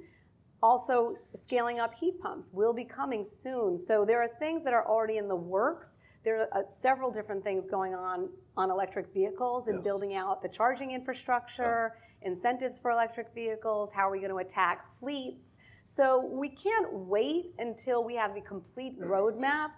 Also, 0.62 1.16
scaling 1.34 1.80
up 1.80 1.94
heat 1.94 2.20
pumps 2.20 2.50
will 2.52 2.74
be 2.74 2.84
coming 2.84 3.24
soon. 3.24 3.78
So 3.78 4.04
there 4.04 4.20
are 4.20 4.28
things 4.38 4.62
that 4.64 4.74
are 4.74 4.86
already 4.86 5.16
in 5.16 5.28
the 5.28 5.34
works. 5.34 5.96
There 6.24 6.42
are 6.42 6.48
uh, 6.64 6.68
several 6.68 7.10
different 7.10 7.42
things 7.42 7.66
going 7.66 7.94
on 7.94 8.28
on 8.56 8.70
electric 8.70 9.12
vehicles 9.12 9.66
and 9.66 9.78
Yeah. 9.78 9.82
building 9.82 10.14
out 10.14 10.40
the 10.40 10.48
charging 10.48 10.92
infrastructure, 10.92 11.96
incentives 12.22 12.78
for 12.78 12.90
electric 12.90 13.34
vehicles, 13.34 13.92
how 13.92 14.08
are 14.08 14.12
we 14.12 14.20
going 14.20 14.30
to 14.30 14.38
attack 14.38 14.86
fleets. 14.94 15.56
So 15.84 16.24
we 16.24 16.48
can't 16.48 16.92
wait 16.92 17.54
until 17.58 18.04
we 18.04 18.14
have 18.14 18.36
a 18.36 18.40
complete 18.40 19.00
roadmap 19.00 19.70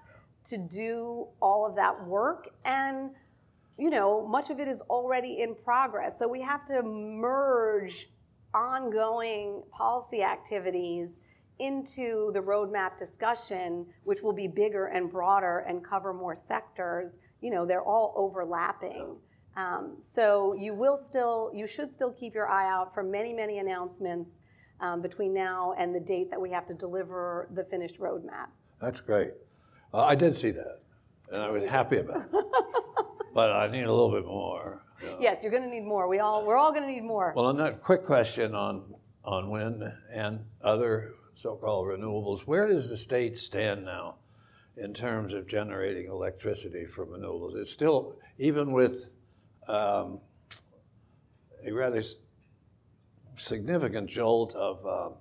to 0.44 0.58
do 0.58 1.28
all 1.40 1.64
of 1.64 1.74
that 1.76 2.06
work. 2.06 2.48
And 2.64 3.12
you 3.76 3.90
know, 3.90 4.24
much 4.26 4.50
of 4.50 4.60
it 4.60 4.68
is 4.68 4.80
already 4.82 5.40
in 5.40 5.54
progress. 5.56 6.16
So 6.18 6.28
we 6.28 6.40
have 6.42 6.64
to 6.66 6.80
merge 6.82 8.08
ongoing 8.52 9.64
policy 9.72 10.22
activities 10.22 11.18
into 11.58 12.30
the 12.32 12.40
roadmap 12.40 12.96
discussion, 12.96 13.86
which 14.04 14.22
will 14.22 14.32
be 14.32 14.48
bigger 14.48 14.86
and 14.86 15.08
broader 15.10 15.64
and 15.68 15.84
cover 15.84 16.12
more 16.12 16.34
sectors. 16.34 17.18
You 17.40 17.50
know, 17.50 17.64
they're 17.64 17.82
all 17.82 18.12
overlapping. 18.16 19.16
Um, 19.56 19.96
so 20.00 20.54
you 20.54 20.74
will 20.74 20.96
still, 20.96 21.50
you 21.54 21.66
should 21.66 21.90
still 21.90 22.12
keep 22.12 22.34
your 22.34 22.48
eye 22.48 22.68
out 22.68 22.92
for 22.92 23.02
many, 23.02 23.32
many 23.32 23.58
announcements 23.58 24.40
um, 24.80 25.00
between 25.00 25.32
now 25.32 25.74
and 25.78 25.94
the 25.94 26.00
date 26.00 26.30
that 26.30 26.40
we 26.40 26.50
have 26.50 26.66
to 26.66 26.74
deliver 26.74 27.48
the 27.54 27.62
finished 27.62 28.00
roadmap. 28.00 28.48
That's 28.80 29.00
great. 29.00 29.32
Uh, 29.92 30.02
I 30.02 30.16
did 30.16 30.34
see 30.34 30.50
that, 30.50 30.80
and 31.30 31.40
I 31.40 31.50
was 31.50 31.64
happy 31.64 31.98
about 31.98 32.22
it. 32.22 32.44
but 33.34 33.52
I 33.52 33.68
need 33.68 33.84
a 33.84 33.92
little 33.92 34.10
bit 34.10 34.26
more. 34.26 34.82
you 35.00 35.06
know. 35.06 35.18
Yes, 35.20 35.42
you're 35.42 35.52
going 35.52 35.62
to 35.62 35.70
need 35.70 35.84
more. 35.84 36.08
We 36.08 36.18
all, 36.18 36.44
we're 36.44 36.56
all 36.56 36.72
going 36.72 36.82
to 36.82 36.90
need 36.90 37.04
more. 37.04 37.32
Well, 37.36 37.46
on 37.46 37.56
that 37.58 37.80
quick 37.80 38.02
question 38.02 38.56
on, 38.56 38.94
on 39.24 39.50
wind 39.50 39.84
and 40.12 40.44
other 40.62 41.14
so-called 41.34 41.88
renewables, 41.88 42.46
where 42.46 42.66
does 42.66 42.88
the 42.88 42.96
state 42.96 43.36
stand 43.36 43.84
now 43.84 44.16
in 44.76 44.94
terms 44.94 45.32
of 45.32 45.46
generating 45.46 46.06
electricity 46.06 46.84
from 46.84 47.08
renewables? 47.08 47.56
It's 47.56 47.70
still, 47.70 48.16
even 48.38 48.72
with 48.72 49.14
um, 49.68 50.20
a 51.66 51.72
rather 51.72 51.98
s- 51.98 52.16
significant 53.36 54.08
jolt 54.08 54.54
of, 54.54 54.86
um 54.86 55.14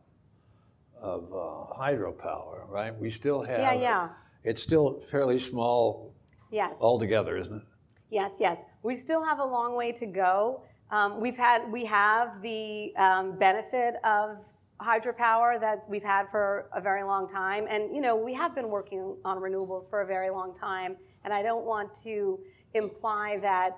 of 1.04 1.26
uh, 1.34 1.78
hydropower, 1.78 2.68
right? 2.70 2.98
We 2.98 3.10
still 3.10 3.44
have. 3.44 3.60
Yeah, 3.60 3.74
yeah. 3.74 4.10
It's 4.44 4.64
still 4.64 5.00
fairly 5.02 5.38
small 5.38 6.16
yes. 6.50 6.78
altogether, 6.80 7.38
isn't 7.38 7.58
it? 7.58 7.64
Yes, 8.10 8.32
yes. 8.40 8.64
We 8.84 8.96
still 8.96 9.24
have 9.24 9.40
a 9.40 9.46
long 9.46 9.76
way 9.76 9.92
to 9.92 10.06
go. 10.06 10.64
Um, 10.92 11.20
we've 11.20 11.38
had, 11.38 11.70
we 11.72 11.84
have 11.86 12.42
the 12.42 12.96
um, 12.96 13.38
benefit 13.38 13.96
of 14.06 14.38
hydropower 14.84 15.60
that 15.60 15.86
we've 15.90 16.04
had 16.04 16.30
for 16.30 16.70
a 16.74 16.82
very 16.82 17.04
long 17.04 17.28
time, 17.28 17.66
and 17.70 17.96
you 17.96 18.02
know 18.02 18.16
we 18.16 18.34
have 18.34 18.54
been 18.54 18.70
working 18.70 19.16
on 19.24 19.38
renewables 19.40 19.90
for 19.90 20.02
a 20.02 20.06
very 20.06 20.30
long 20.30 20.54
time. 20.54 20.98
And 21.24 21.34
I 21.34 21.42
don't 21.42 21.66
want 21.66 21.96
to 22.04 22.40
imply 22.74 23.38
that, 23.42 23.78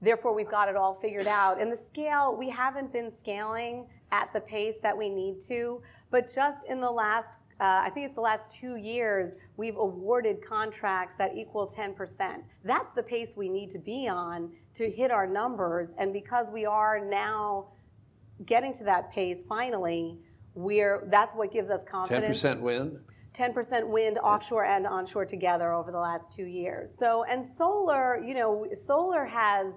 therefore, 0.00 0.34
we've 0.34 0.48
got 0.48 0.68
it 0.68 0.76
all 0.76 0.94
figured 0.94 1.26
out. 1.26 1.60
And 1.60 1.70
the 1.70 1.76
scale, 1.76 2.34
we 2.36 2.48
haven't 2.48 2.92
been 2.92 3.10
scaling 3.10 3.86
at 4.12 4.32
the 4.32 4.40
pace 4.40 4.78
that 4.82 4.96
we 4.96 5.10
need 5.10 5.40
to, 5.42 5.82
but 6.10 6.30
just 6.32 6.66
in 6.66 6.80
the 6.80 6.90
last 6.90 7.38
uh, 7.58 7.80
I 7.84 7.90
think 7.90 8.04
it's 8.04 8.14
the 8.14 8.20
last 8.20 8.50
two 8.50 8.76
years, 8.76 9.34
we've 9.56 9.76
awarded 9.76 10.44
contracts 10.44 11.14
that 11.14 11.34
equal 11.34 11.66
10%. 11.66 12.42
That's 12.64 12.92
the 12.92 13.02
pace 13.02 13.34
we 13.34 13.48
need 13.48 13.70
to 13.70 13.78
be 13.78 14.08
on 14.08 14.50
to 14.74 14.90
hit 14.90 15.10
our 15.10 15.26
numbers. 15.26 15.94
And 15.96 16.12
because 16.12 16.50
we 16.50 16.66
are 16.66 17.00
now 17.02 17.68
getting 18.44 18.74
to 18.74 18.84
that 18.84 19.10
pace 19.10 19.42
finally, 19.42 20.18
we're, 20.56 21.06
that's 21.08 21.34
what 21.34 21.52
gives 21.52 21.70
us 21.70 21.84
confidence. 21.84 22.40
Ten 22.42 22.56
confidence. 22.56 22.98
percent 23.52 23.80
wind. 23.80 23.84
10% 23.84 23.88
wind 23.88 24.18
offshore 24.18 24.64
and 24.64 24.86
onshore 24.86 25.26
together 25.26 25.72
over 25.72 25.92
the 25.92 25.98
last 25.98 26.32
two 26.32 26.46
years. 26.46 26.90
So, 26.92 27.24
and 27.24 27.44
solar, 27.44 28.24
you 28.24 28.32
know, 28.32 28.66
solar 28.72 29.26
has 29.26 29.74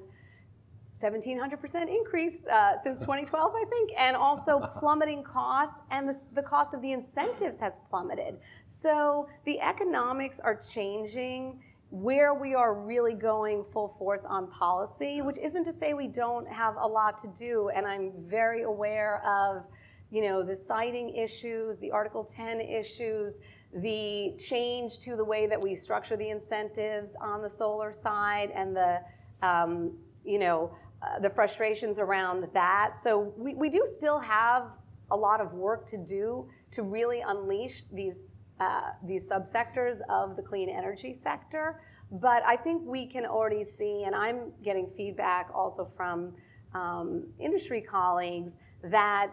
1700% 1.02 1.88
increase 1.88 2.46
uh, 2.46 2.74
since 2.84 3.02
2012, 3.02 3.54
I 3.54 3.66
think, 3.70 3.92
and 3.98 4.16
also 4.16 4.60
plummeting 4.80 5.24
costs, 5.24 5.82
and 5.92 6.08
the, 6.08 6.20
the 6.34 6.44
cost 6.44 6.74
of 6.74 6.82
the 6.82 6.92
incentives 6.92 7.60
has 7.60 7.80
plummeted. 7.90 8.40
So 8.66 9.28
the 9.46 9.60
economics 9.60 10.40
are 10.40 10.56
changing 10.56 11.62
where 11.92 12.34
we 12.36 12.54
are 12.54 12.76
really 12.76 13.14
going 13.14 13.64
full 13.64 13.88
force 13.88 14.24
on 14.24 14.48
policy, 14.52 15.22
which 15.22 15.40
isn't 15.40 15.64
to 15.64 15.74
say 15.74 15.94
we 15.94 16.08
don't 16.08 16.48
have 16.48 16.76
a 16.78 16.88
lot 16.88 17.18
to 17.20 17.28
do, 17.30 17.70
and 17.70 17.86
I'm 17.86 18.12
very 18.18 18.62
aware 18.62 19.26
of 19.26 19.66
you 20.12 20.22
know, 20.22 20.44
the 20.44 20.56
siting 20.56 21.16
issues, 21.16 21.78
the 21.78 21.92
Article 21.92 22.24
10 22.24 22.62
issues, 22.62 23.36
the 23.74 24.34
change 24.38 24.98
to 25.00 25.16
the 25.16 25.24
way 25.24 25.46
that 25.46 25.62
we 25.62 25.76
structure 25.76 26.18
the 26.18 26.30
incentives 26.30 27.16
on 27.22 27.42
the 27.42 27.50
solar 27.50 27.94
side, 27.94 28.52
and 28.56 28.76
the, 28.76 29.00
um, 29.44 29.92
you 30.26 30.40
know, 30.40 30.76
uh, 31.02 31.20
the 31.20 31.30
frustrations 31.30 32.00
around 32.00 32.48
that. 32.54 33.00
So 33.00 33.34
we, 33.38 33.54
we 33.54 33.70
do 33.70 33.84
still 33.86 34.20
have 34.20 34.72
a 35.12 35.16
lot 35.16 35.42
of 35.42 35.54
work 35.54 35.88
to 35.88 35.98
do 35.98 36.50
to 36.72 36.84
really 36.84 37.22
unleash 37.22 37.84
these 37.92 38.32
uh, 38.60 38.92
these 39.06 39.30
subsectors 39.30 40.00
of 40.10 40.36
the 40.36 40.42
clean 40.42 40.68
energy 40.68 41.14
sector. 41.14 41.82
But 42.12 42.44
I 42.46 42.58
think 42.58 42.84
we 42.86 43.06
can 43.06 43.26
already 43.26 43.64
see, 43.64 44.04
and 44.04 44.14
I'm 44.14 44.52
getting 44.62 44.86
feedback 44.86 45.50
also 45.54 45.86
from 45.86 46.34
um, 46.74 47.26
industry 47.40 47.80
colleagues 47.80 48.58
that 48.84 49.32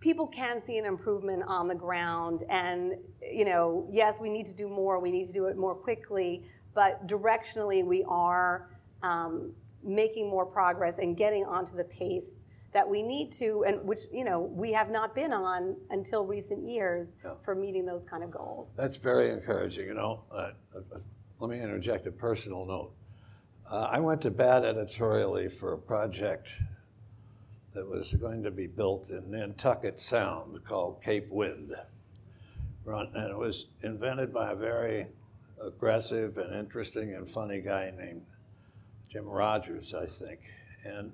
people 0.00 0.26
can 0.26 0.60
see 0.60 0.78
an 0.78 0.84
improvement 0.86 1.42
on 1.46 1.68
the 1.68 1.74
ground 1.74 2.42
and 2.48 2.94
you 3.22 3.44
know 3.44 3.86
yes 3.92 4.18
we 4.20 4.28
need 4.30 4.46
to 4.46 4.52
do 4.52 4.68
more 4.68 4.98
we 4.98 5.10
need 5.10 5.26
to 5.26 5.32
do 5.32 5.46
it 5.46 5.56
more 5.56 5.74
quickly 5.74 6.42
but 6.74 7.06
directionally 7.06 7.84
we 7.84 8.02
are 8.08 8.70
um, 9.02 9.52
making 9.84 10.28
more 10.28 10.46
progress 10.46 10.98
and 10.98 11.16
getting 11.16 11.44
onto 11.44 11.76
the 11.76 11.84
pace 11.84 12.40
that 12.72 12.88
we 12.88 13.02
need 13.02 13.30
to 13.32 13.64
and 13.66 13.82
which 13.84 14.00
you 14.12 14.24
know 14.24 14.40
we 14.40 14.72
have 14.72 14.90
not 14.90 15.14
been 15.14 15.32
on 15.32 15.76
until 15.90 16.24
recent 16.24 16.66
years 16.68 17.08
Yeah. 17.24 17.32
for 17.42 17.54
meeting 17.54 17.84
those 17.84 18.04
kind 18.04 18.22
of 18.22 18.30
goals 18.30 18.74
That's 18.76 18.96
very 18.96 19.30
encouraging. 19.30 19.86
You 19.86 19.94
know, 19.94 20.22
uh, 20.30 20.52
uh, 20.74 20.98
let 21.40 21.50
me 21.50 21.60
interject 21.60 22.06
a 22.06 22.12
personal 22.12 22.64
note. 22.64 22.92
Uh, 23.68 23.88
I 23.90 23.98
went 23.98 24.20
to 24.22 24.30
bat 24.30 24.64
editorially 24.64 25.48
for 25.48 25.72
a 25.72 25.78
project 25.78 26.52
that 27.72 27.88
was 27.88 28.12
going 28.14 28.42
to 28.42 28.50
be 28.50 28.66
built 28.66 29.10
in 29.10 29.30
Nantucket 29.30 30.00
Sound 30.00 30.64
called 30.64 31.02
Cape 31.02 31.28
Wind. 31.30 31.74
And 32.86 33.30
it 33.30 33.38
was 33.38 33.66
invented 33.82 34.32
by 34.32 34.50
a 34.50 34.56
very 34.56 35.06
aggressive 35.62 36.38
and 36.38 36.54
interesting 36.54 37.14
and 37.14 37.28
funny 37.28 37.60
guy 37.60 37.92
named 37.96 38.22
Jim 39.08 39.26
Rogers, 39.26 39.94
I 39.94 40.06
think. 40.06 40.40
And 40.84 41.12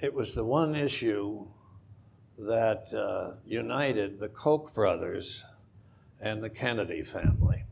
it 0.00 0.12
was 0.12 0.34
the 0.34 0.44
one 0.44 0.74
issue 0.74 1.46
that 2.38 2.92
uh, 2.92 3.36
united 3.46 4.18
the 4.18 4.28
Koch 4.28 4.74
brothers 4.74 5.44
and 6.20 6.42
the 6.42 6.50
Kennedy 6.50 7.02
family. 7.02 7.64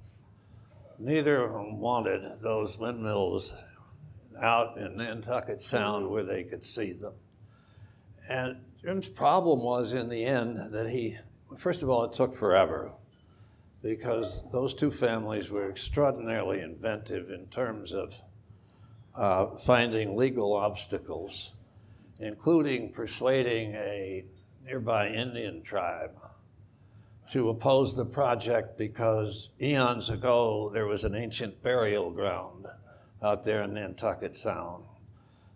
neither 0.98 1.44
of 1.44 1.52
them 1.52 1.78
wanted 1.78 2.40
those 2.40 2.78
windmills 2.78 3.52
out 4.40 4.78
in 4.78 4.96
Nantucket 4.96 5.60
Sound 5.60 6.08
where 6.08 6.24
they 6.24 6.44
could 6.44 6.64
see 6.64 6.92
them. 6.92 7.14
And 8.28 8.56
Jim's 8.82 9.08
problem 9.08 9.60
was 9.60 9.94
in 9.94 10.08
the 10.08 10.24
end 10.24 10.72
that 10.72 10.90
he, 10.90 11.16
first 11.56 11.82
of 11.82 11.88
all, 11.88 12.04
it 12.04 12.12
took 12.12 12.34
forever 12.34 12.92
because 13.82 14.44
those 14.50 14.74
two 14.74 14.90
families 14.90 15.50
were 15.50 15.70
extraordinarily 15.70 16.60
inventive 16.60 17.30
in 17.30 17.46
terms 17.46 17.92
of 17.92 18.20
uh, 19.14 19.56
finding 19.56 20.16
legal 20.16 20.52
obstacles, 20.54 21.52
including 22.20 22.92
persuading 22.92 23.74
a 23.74 24.24
nearby 24.64 25.08
Indian 25.08 25.62
tribe 25.62 26.12
to 27.30 27.48
oppose 27.48 27.94
the 27.96 28.04
project 28.04 28.78
because 28.78 29.50
eons 29.60 30.10
ago 30.10 30.70
there 30.72 30.86
was 30.86 31.04
an 31.04 31.14
ancient 31.14 31.62
burial 31.62 32.10
ground 32.10 32.66
out 33.22 33.44
there 33.44 33.62
in 33.62 33.74
Nantucket 33.74 34.34
Sound. 34.34 34.84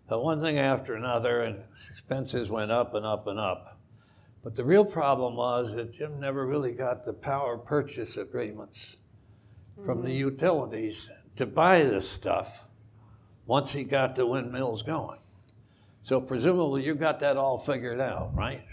But 0.07 0.23
one 0.23 0.41
thing 0.41 0.57
after 0.59 0.95
another, 0.95 1.41
and 1.41 1.63
expenses 1.89 2.49
went 2.49 2.71
up 2.71 2.93
and 2.93 3.05
up 3.05 3.27
and 3.27 3.39
up. 3.39 3.79
But 4.43 4.55
the 4.55 4.65
real 4.65 4.83
problem 4.83 5.37
was 5.37 5.73
that 5.75 5.93
Jim 5.93 6.19
never 6.19 6.45
really 6.45 6.73
got 6.73 7.03
the 7.03 7.13
power 7.13 7.57
purchase 7.57 8.17
agreements 8.17 8.97
mm-hmm. 9.73 9.85
from 9.85 10.01
the 10.01 10.09
mm-hmm. 10.09 10.17
utilities 10.17 11.09
to 11.37 11.45
buy 11.45 11.83
this 11.83 12.09
stuff 12.09 12.65
once 13.45 13.71
he 13.71 13.85
got 13.85 14.15
the 14.15 14.25
windmills 14.25 14.83
going. 14.83 15.19
So 16.03 16.19
presumably 16.19 16.83
you 16.83 16.95
got 16.95 17.19
that 17.21 17.37
all 17.37 17.57
figured 17.57 18.01
out, 18.01 18.35
right? 18.35 18.65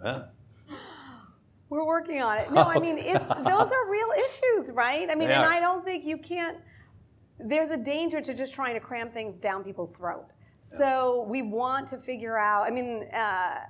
Huh? 0.00 0.26
We're 1.68 1.84
working 1.84 2.22
on 2.22 2.38
it. 2.38 2.52
No, 2.52 2.62
I 2.62 2.78
mean, 2.78 2.96
those 3.04 3.72
are 3.72 3.90
real 3.90 4.08
issues, 4.24 4.70
right? 4.70 5.10
I 5.10 5.16
mean, 5.16 5.30
and 5.30 5.42
I 5.42 5.58
don't 5.58 5.84
think 5.84 6.04
you 6.04 6.16
can't, 6.16 6.58
there's 7.40 7.70
a 7.70 7.76
danger 7.76 8.20
to 8.20 8.32
just 8.32 8.54
trying 8.54 8.74
to 8.74 8.80
cram 8.80 9.10
things 9.10 9.34
down 9.34 9.64
people's 9.64 9.90
throat. 9.90 10.26
So 10.66 11.24
we 11.28 11.42
want 11.42 11.86
to 11.88 11.96
figure 11.96 12.36
out, 12.36 12.66
I 12.66 12.70
mean, 12.70 13.04
uh, 13.14 13.60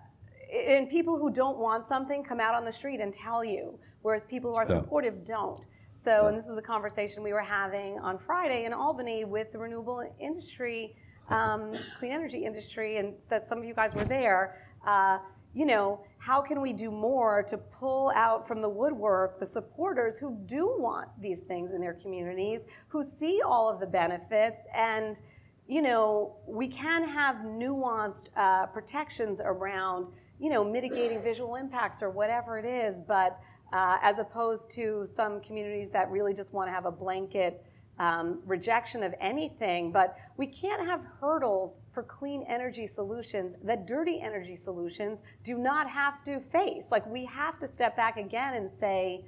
and 0.50 0.88
people 0.88 1.18
who 1.18 1.30
don't 1.30 1.58
want 1.58 1.84
something 1.84 2.24
come 2.24 2.40
out 2.40 2.54
on 2.54 2.64
the 2.64 2.72
street 2.72 3.00
and 3.00 3.12
tell 3.12 3.44
you, 3.44 3.78
whereas 4.00 4.24
people 4.24 4.52
who 4.52 4.56
are 4.56 4.64
supportive 4.64 5.22
don't. 5.22 5.66
So, 5.92 6.28
and 6.28 6.38
this 6.38 6.48
is 6.48 6.56
a 6.56 6.62
conversation 6.62 7.22
we 7.22 7.34
were 7.34 7.42
having 7.42 7.98
on 7.98 8.16
Friday 8.16 8.64
in 8.64 8.72
Albany 8.72 9.26
with 9.26 9.52
the 9.52 9.58
renewable 9.58 10.10
industry, 10.18 10.96
um, 11.28 11.70
clean 11.98 12.12
energy 12.12 12.46
industry, 12.46 12.96
and 12.96 13.12
that 13.28 13.46
some 13.46 13.58
of 13.58 13.64
you 13.64 13.74
guys 13.74 13.94
were 13.94 14.04
there. 14.04 14.62
Uh, 14.86 15.18
you 15.52 15.66
know, 15.66 16.00
how 16.18 16.40
can 16.40 16.62
we 16.62 16.72
do 16.72 16.90
more 16.90 17.42
to 17.42 17.58
pull 17.58 18.10
out 18.14 18.48
from 18.48 18.62
the 18.62 18.68
woodwork 18.68 19.38
the 19.38 19.46
supporters 19.46 20.16
who 20.16 20.38
do 20.46 20.74
want 20.78 21.08
these 21.20 21.40
things 21.42 21.72
in 21.72 21.80
their 21.82 21.94
communities, 21.94 22.62
who 22.88 23.02
see 23.02 23.42
all 23.44 23.68
of 23.68 23.80
the 23.80 23.86
benefits, 23.86 24.62
and, 24.74 25.20
you 25.68 25.82
know, 25.82 26.36
we 26.46 26.68
can 26.68 27.02
have 27.08 27.36
nuanced 27.36 28.28
uh, 28.36 28.66
protections 28.66 29.40
around, 29.44 30.06
you 30.38 30.50
know, 30.50 30.64
mitigating 30.64 31.22
visual 31.22 31.56
impacts 31.56 32.02
or 32.02 32.10
whatever 32.10 32.58
it 32.58 32.64
is, 32.64 33.02
but 33.02 33.40
uh, 33.72 33.98
as 34.00 34.18
opposed 34.18 34.70
to 34.70 35.04
some 35.06 35.40
communities 35.40 35.90
that 35.90 36.10
really 36.10 36.32
just 36.32 36.52
want 36.52 36.68
to 36.68 36.72
have 36.72 36.86
a 36.86 36.90
blanket 36.90 37.64
um, 37.98 38.40
rejection 38.44 39.02
of 39.02 39.14
anything, 39.20 39.90
but 39.90 40.16
we 40.36 40.46
can't 40.46 40.84
have 40.84 41.02
hurdles 41.20 41.80
for 41.92 42.02
clean 42.02 42.44
energy 42.46 42.86
solutions 42.86 43.56
that 43.64 43.86
dirty 43.86 44.20
energy 44.20 44.54
solutions 44.54 45.22
do 45.42 45.56
not 45.56 45.88
have 45.88 46.22
to 46.24 46.38
face. 46.40 46.84
Like 46.90 47.06
we 47.06 47.24
have 47.24 47.58
to 47.60 47.66
step 47.66 47.96
back 47.96 48.18
again 48.18 48.54
and 48.54 48.70
say, 48.70 49.24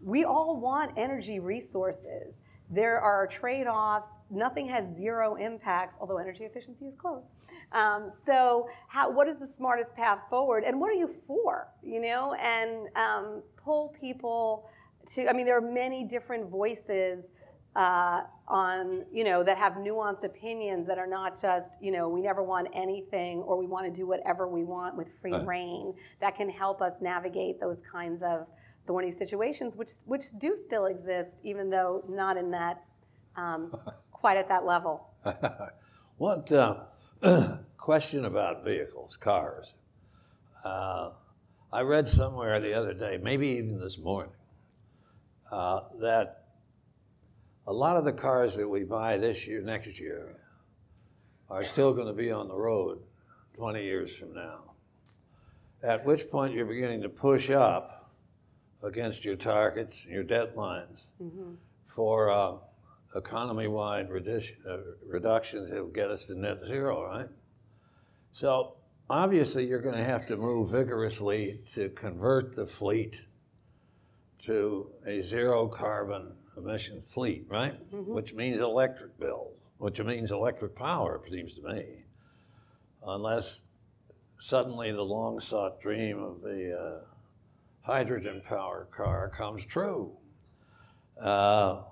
we 0.00 0.24
all 0.24 0.56
want 0.56 0.92
energy 0.96 1.40
resources. 1.40 2.40
There 2.70 2.98
are 2.98 3.26
trade 3.26 3.66
offs. 3.66 4.08
Nothing 4.30 4.66
has 4.68 4.86
zero 4.96 5.36
impacts, 5.36 5.96
although 6.00 6.18
energy 6.18 6.44
efficiency 6.44 6.86
is 6.86 6.94
close. 6.94 7.28
Um, 7.72 8.10
so, 8.24 8.68
how, 8.88 9.10
what 9.10 9.28
is 9.28 9.38
the 9.38 9.46
smartest 9.46 9.94
path 9.94 10.22
forward? 10.30 10.64
And 10.64 10.80
what 10.80 10.90
are 10.90 10.94
you 10.94 11.08
for? 11.26 11.68
You 11.82 12.00
know, 12.00 12.34
and 12.34 12.88
um, 12.96 13.42
pull 13.56 13.94
people 14.00 14.68
to, 15.14 15.28
I 15.28 15.34
mean, 15.34 15.44
there 15.44 15.58
are 15.58 15.72
many 15.72 16.04
different 16.04 16.48
voices 16.48 17.26
uh, 17.76 18.22
on 18.46 19.04
you 19.12 19.24
know 19.24 19.42
that 19.42 19.58
have 19.58 19.74
nuanced 19.74 20.24
opinions 20.24 20.86
that 20.86 20.98
are 20.98 21.06
not 21.06 21.40
just 21.40 21.76
you 21.80 21.90
know 21.90 22.08
we 22.08 22.20
never 22.20 22.42
want 22.42 22.68
anything 22.72 23.38
or 23.38 23.56
we 23.58 23.66
want 23.66 23.84
to 23.84 23.90
do 23.90 24.06
whatever 24.06 24.46
we 24.46 24.62
want 24.62 24.94
with 24.96 25.08
free 25.20 25.34
reign 25.34 25.94
that 26.20 26.36
can 26.36 26.48
help 26.48 26.80
us 26.80 27.00
navigate 27.00 27.58
those 27.58 27.80
kinds 27.80 28.22
of 28.22 28.46
thorny 28.86 29.10
situations 29.10 29.76
which 29.76 29.92
which 30.06 30.26
do 30.38 30.56
still 30.56 30.86
exist 30.86 31.40
even 31.44 31.70
though 31.70 32.04
not 32.08 32.36
in 32.36 32.50
that 32.50 32.84
um, 33.36 33.74
quite 34.12 34.36
at 34.36 34.48
that 34.48 34.64
level 34.64 35.10
what 36.18 36.50
uh, 36.52 36.84
question 37.76 38.24
about 38.24 38.64
vehicles 38.64 39.16
cars 39.16 39.74
uh, 40.64 41.10
i 41.72 41.80
read 41.80 42.08
somewhere 42.08 42.60
the 42.60 42.74
other 42.74 42.94
day 42.94 43.18
maybe 43.22 43.48
even 43.48 43.78
this 43.78 43.98
morning 43.98 44.32
uh, 45.52 45.80
that 46.00 46.44
a 47.66 47.72
lot 47.72 47.96
of 47.96 48.04
the 48.04 48.12
cars 48.12 48.56
that 48.56 48.68
we 48.68 48.84
buy 48.84 49.16
this 49.16 49.46
year, 49.46 49.60
next 49.60 49.98
year, 49.98 50.36
are 51.48 51.64
still 51.64 51.92
going 51.92 52.06
to 52.06 52.12
be 52.12 52.30
on 52.30 52.48
the 52.48 52.56
road 52.56 53.00
20 53.56 53.82
years 53.82 54.14
from 54.14 54.34
now. 54.34 54.72
At 55.82 56.04
which 56.04 56.30
point 56.30 56.54
you're 56.54 56.66
beginning 56.66 57.02
to 57.02 57.08
push 57.08 57.50
up 57.50 58.03
against 58.84 59.24
your 59.24 59.36
targets, 59.36 60.06
your 60.06 60.24
deadlines 60.24 61.06
mm-hmm. 61.20 61.54
for 61.86 62.30
uh, 62.30 62.52
economy 63.16 63.66
wide 63.66 64.08
uh, 64.10 64.76
reductions 65.06 65.70
that 65.70 65.82
will 65.82 65.90
get 65.90 66.10
us 66.10 66.26
to 66.26 66.38
net 66.38 66.58
zero, 66.64 67.04
right? 67.04 67.28
So 68.32 68.76
obviously, 69.08 69.66
you're 69.66 69.80
going 69.80 69.96
to 69.96 70.04
have 70.04 70.26
to 70.26 70.36
move 70.36 70.70
vigorously 70.70 71.60
to 71.74 71.88
convert 71.90 72.54
the 72.54 72.66
fleet 72.66 73.24
to 74.40 74.90
a 75.06 75.20
zero 75.20 75.68
carbon 75.68 76.32
emission 76.56 77.00
fleet, 77.00 77.46
right? 77.48 77.80
Mm-hmm. 77.92 78.12
Which 78.12 78.34
means 78.34 78.60
electric 78.60 79.18
bill, 79.18 79.52
which 79.78 80.00
means 80.02 80.30
electric 80.30 80.76
power, 80.76 81.22
it 81.24 81.30
seems 81.30 81.54
to 81.54 81.62
me. 81.62 82.04
Unless 83.06 83.62
suddenly 84.38 84.92
the 84.92 85.02
long 85.02 85.40
sought 85.40 85.80
dream 85.80 86.18
of 86.22 86.42
the 86.42 86.76
uh, 86.78 87.13
hydrogen 87.84 88.42
powered 88.46 88.90
car 88.90 89.28
comes 89.28 89.64
true. 89.64 90.16
Uh, 91.20 91.82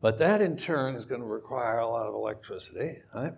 but 0.00 0.18
that 0.18 0.40
in 0.40 0.56
turn 0.56 0.94
is 0.94 1.04
going 1.04 1.20
to 1.20 1.26
require 1.26 1.78
a 1.78 1.88
lot 1.88 2.06
of 2.06 2.14
electricity, 2.14 2.98
right? 3.14 3.34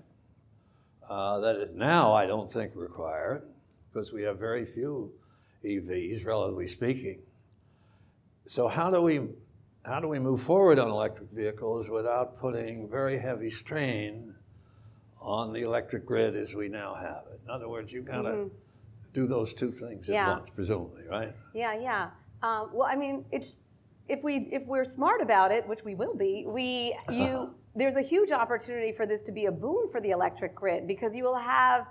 Uh, 1.08 1.40
that 1.40 1.56
is 1.56 1.70
now, 1.74 2.12
I 2.12 2.26
don't 2.26 2.48
think, 2.48 2.72
required 2.74 3.42
because 3.92 4.12
we 4.12 4.22
have 4.22 4.38
very 4.38 4.64
few 4.64 5.12
EVs, 5.64 6.24
relatively 6.24 6.68
speaking. 6.68 7.20
So, 8.46 8.68
how 8.68 8.90
do 8.90 9.02
we 9.02 9.20
how 9.84 9.98
do 9.98 10.08
we 10.08 10.18
move 10.18 10.42
forward 10.42 10.78
on 10.78 10.88
electric 10.88 11.30
vehicles 11.30 11.88
without 11.88 12.38
putting 12.38 12.88
very 12.88 13.18
heavy 13.18 13.50
strain 13.50 14.34
on 15.20 15.52
the 15.52 15.62
electric 15.62 16.04
grid 16.04 16.36
as 16.36 16.54
we 16.54 16.68
now 16.68 16.94
have 16.94 17.24
it? 17.32 17.40
In 17.44 17.50
other 17.50 17.68
words, 17.68 17.92
you've 17.92 18.04
got 18.04 18.22
to 18.22 18.28
mm-hmm. 18.28 18.56
Do 19.12 19.26
those 19.26 19.52
two 19.52 19.70
things 19.70 20.08
yeah. 20.08 20.30
at 20.30 20.38
once, 20.38 20.50
presumably, 20.54 21.02
right? 21.08 21.34
Yeah, 21.54 21.74
yeah. 21.74 22.10
Um, 22.42 22.70
well, 22.72 22.88
I 22.90 22.96
mean, 22.96 23.24
it's, 23.30 23.54
if 24.08 24.22
we 24.22 24.48
if 24.50 24.66
we're 24.66 24.84
smart 24.84 25.20
about 25.20 25.52
it, 25.52 25.66
which 25.68 25.84
we 25.84 25.94
will 25.94 26.14
be, 26.14 26.44
we 26.46 26.96
you 27.10 27.54
there's 27.74 27.96
a 27.96 28.02
huge 28.02 28.32
opportunity 28.32 28.92
for 28.92 29.06
this 29.06 29.22
to 29.24 29.32
be 29.32 29.46
a 29.46 29.52
boon 29.52 29.88
for 29.90 30.00
the 30.00 30.10
electric 30.10 30.54
grid 30.54 30.86
because 30.86 31.14
you 31.14 31.22
will 31.22 31.38
have 31.38 31.86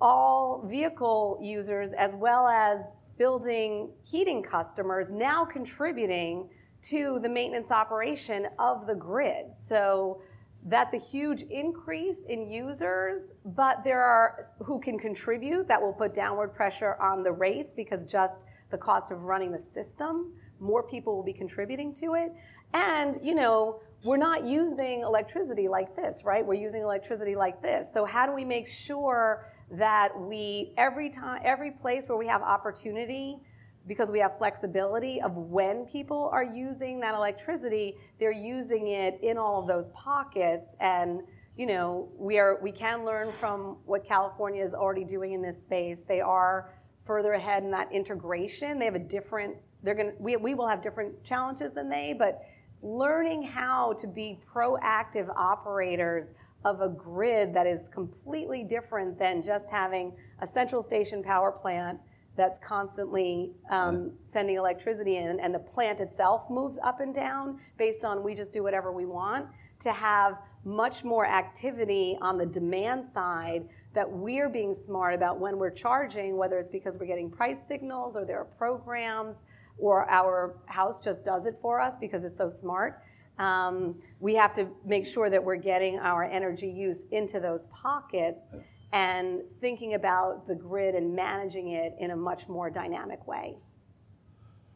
all 0.00 0.66
vehicle 0.68 1.38
users 1.40 1.92
as 1.92 2.14
well 2.16 2.48
as 2.48 2.80
building 3.18 3.90
heating 4.04 4.42
customers 4.42 5.12
now 5.12 5.44
contributing 5.44 6.48
to 6.82 7.20
the 7.20 7.28
maintenance 7.28 7.70
operation 7.70 8.48
of 8.58 8.86
the 8.86 8.94
grid. 8.94 9.54
So 9.54 10.20
that's 10.66 10.92
a 10.94 10.98
huge 10.98 11.42
increase 11.42 12.22
in 12.28 12.48
users, 12.48 13.34
but 13.44 13.82
there 13.82 14.02
are 14.02 14.44
who 14.64 14.80
can 14.80 14.98
contribute 14.98 15.66
that 15.68 15.80
will 15.80 15.92
put 15.92 16.14
downward 16.14 16.54
pressure 16.54 16.96
on 17.00 17.22
the 17.22 17.32
rates 17.32 17.72
because 17.72 18.04
just 18.04 18.44
the 18.70 18.78
cost 18.78 19.10
of 19.10 19.24
running 19.24 19.50
the 19.50 19.60
system, 19.60 20.32
more 20.60 20.82
people 20.82 21.16
will 21.16 21.24
be 21.24 21.32
contributing 21.32 21.92
to 21.94 22.14
it. 22.14 22.32
And, 22.74 23.18
you 23.22 23.34
know, 23.34 23.80
we're 24.04 24.16
not 24.16 24.44
using 24.44 25.02
electricity 25.02 25.68
like 25.68 25.94
this, 25.96 26.24
right? 26.24 26.44
We're 26.44 26.54
using 26.54 26.82
electricity 26.82 27.34
like 27.34 27.60
this. 27.60 27.92
So 27.92 28.04
how 28.04 28.26
do 28.26 28.32
we 28.32 28.44
make 28.44 28.66
sure 28.66 29.46
that 29.72 30.18
we 30.18 30.74
every 30.76 31.08
time 31.08 31.40
every 31.44 31.70
place 31.70 32.06
where 32.06 32.18
we 32.18 32.26
have 32.26 32.42
opportunity 32.42 33.38
because 33.86 34.10
we 34.10 34.18
have 34.20 34.38
flexibility 34.38 35.20
of 35.20 35.36
when 35.36 35.84
people 35.86 36.30
are 36.32 36.44
using 36.44 37.00
that 37.00 37.14
electricity, 37.14 37.96
they're 38.18 38.32
using 38.32 38.88
it 38.88 39.18
in 39.22 39.36
all 39.36 39.60
of 39.60 39.66
those 39.66 39.88
pockets. 39.90 40.76
And 40.80 41.22
you 41.56 41.66
know, 41.66 42.08
we 42.16 42.38
are 42.38 42.58
we 42.62 42.72
can 42.72 43.04
learn 43.04 43.30
from 43.32 43.76
what 43.84 44.04
California 44.04 44.64
is 44.64 44.74
already 44.74 45.04
doing 45.04 45.32
in 45.32 45.42
this 45.42 45.62
space. 45.62 46.02
They 46.02 46.20
are 46.20 46.72
further 47.04 47.32
ahead 47.32 47.62
in 47.62 47.70
that 47.72 47.92
integration. 47.92 48.78
They 48.78 48.86
have 48.86 48.94
a 48.94 49.00
different. 49.00 49.56
They're 49.82 49.94
going. 49.94 50.12
We 50.18 50.36
we 50.36 50.54
will 50.54 50.68
have 50.68 50.80
different 50.80 51.22
challenges 51.24 51.72
than 51.72 51.90
they, 51.90 52.14
but 52.16 52.42
learning 52.82 53.42
how 53.42 53.92
to 53.94 54.06
be 54.06 54.40
proactive 54.52 55.28
operators 55.36 56.30
of 56.64 56.80
a 56.80 56.88
grid 56.88 57.52
that 57.54 57.66
is 57.66 57.88
completely 57.88 58.62
different 58.62 59.18
than 59.18 59.42
just 59.42 59.70
having 59.70 60.16
a 60.40 60.46
central 60.46 60.82
station 60.82 61.22
power 61.22 61.52
plant 61.52 61.98
that's 62.36 62.58
constantly 62.58 63.52
um, 63.70 64.12
sending 64.24 64.56
electricity 64.56 65.16
in, 65.16 65.38
and 65.40 65.54
the 65.54 65.58
plant 65.58 66.00
itself 66.00 66.48
moves 66.48 66.78
up 66.82 67.00
and 67.00 67.14
down 67.14 67.58
based 67.76 68.04
on 68.04 68.22
we 68.22 68.34
just 68.34 68.52
do 68.52 68.62
whatever 68.62 68.92
we 68.92 69.04
want, 69.04 69.46
to 69.80 69.92
have 69.92 70.38
much 70.64 71.04
more 71.04 71.26
activity 71.26 72.16
on 72.22 72.38
the 72.38 72.46
demand 72.46 73.04
side 73.04 73.68
that 73.94 74.10
we're 74.10 74.48
being 74.48 74.72
smart 74.72 75.14
about 75.14 75.38
when 75.38 75.58
we're 75.58 75.70
charging, 75.70 76.36
whether 76.36 76.58
it's 76.58 76.68
because 76.68 76.98
we're 76.98 77.06
getting 77.06 77.30
price 77.30 77.58
signals 77.66 78.16
or 78.16 78.24
there 78.24 78.38
are 78.38 78.44
programs 78.44 79.44
or 79.78 80.08
our 80.08 80.54
house 80.66 81.00
just 81.00 81.24
does 81.24 81.46
it 81.46 81.56
for 81.60 81.80
us 81.80 81.96
because 81.96 82.24
it's 82.24 82.38
so 82.38 82.48
smart. 82.48 83.02
Um, 83.38 83.98
we 84.20 84.34
have 84.34 84.54
to 84.54 84.68
make 84.84 85.06
sure 85.06 85.28
that 85.30 85.42
we're 85.42 85.56
getting 85.56 85.98
our 85.98 86.24
energy 86.24 86.68
use 86.68 87.04
into 87.10 87.40
those 87.40 87.66
pockets 87.68 88.54
and 88.92 89.42
thinking 89.60 89.94
about 89.94 90.46
the 90.46 90.54
grid 90.54 90.94
and 90.94 91.14
managing 91.14 91.68
it 91.68 91.94
in 91.98 92.10
a 92.10 92.16
much 92.16 92.48
more 92.48 92.70
dynamic 92.70 93.26
way. 93.26 93.56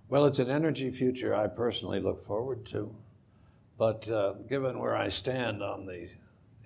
Well, 0.09 0.25
it's 0.25 0.39
an 0.39 0.51
energy 0.51 0.91
future 0.91 1.35
I 1.35 1.49
personally 1.49 2.01
look 2.01 2.25
forward 2.25 2.65
to. 2.67 2.95
But 3.79 4.09
uh, 4.09 4.35
given 4.49 4.79
where 4.79 4.97
I 4.97 5.09
stand 5.09 5.63
on 5.63 5.85
the 5.85 6.09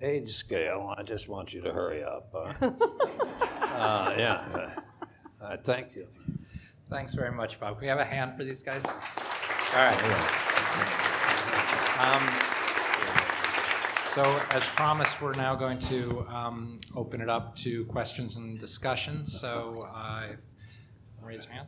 age 0.01 0.31
scale, 0.33 0.93
I 0.97 1.03
just 1.03 1.27
want 1.27 1.53
you 1.53 1.61
to 1.61 1.71
hurry 1.71 2.03
up. 2.03 2.33
Uh, 3.71 3.75
uh, 3.75 4.15
yeah. 4.17 4.69
Uh, 5.41 5.57
thank 5.63 5.95
you. 5.95 6.05
Thanks 6.89 7.13
very 7.13 7.31
much, 7.31 7.57
Bob. 7.57 7.75
Can 7.75 7.83
we 7.83 7.87
have 7.87 7.99
a 7.99 8.05
hand 8.05 8.35
for 8.35 8.43
these 8.43 8.61
guys? 8.61 8.85
All 8.85 8.93
right. 9.73 9.97
Um, 11.97 12.50
so, 14.13 14.41
as 14.49 14.67
promised, 14.67 15.21
we're 15.21 15.33
now 15.35 15.55
going 15.55 15.79
to 15.79 16.25
um, 16.27 16.77
open 16.97 17.21
it 17.21 17.29
up 17.29 17.55
to 17.57 17.85
questions 17.85 18.35
and 18.35 18.59
discussion. 18.59 19.25
So, 19.25 19.87
uh, 19.95 20.27
raise 21.23 21.45
your 21.45 21.53
hands. 21.53 21.59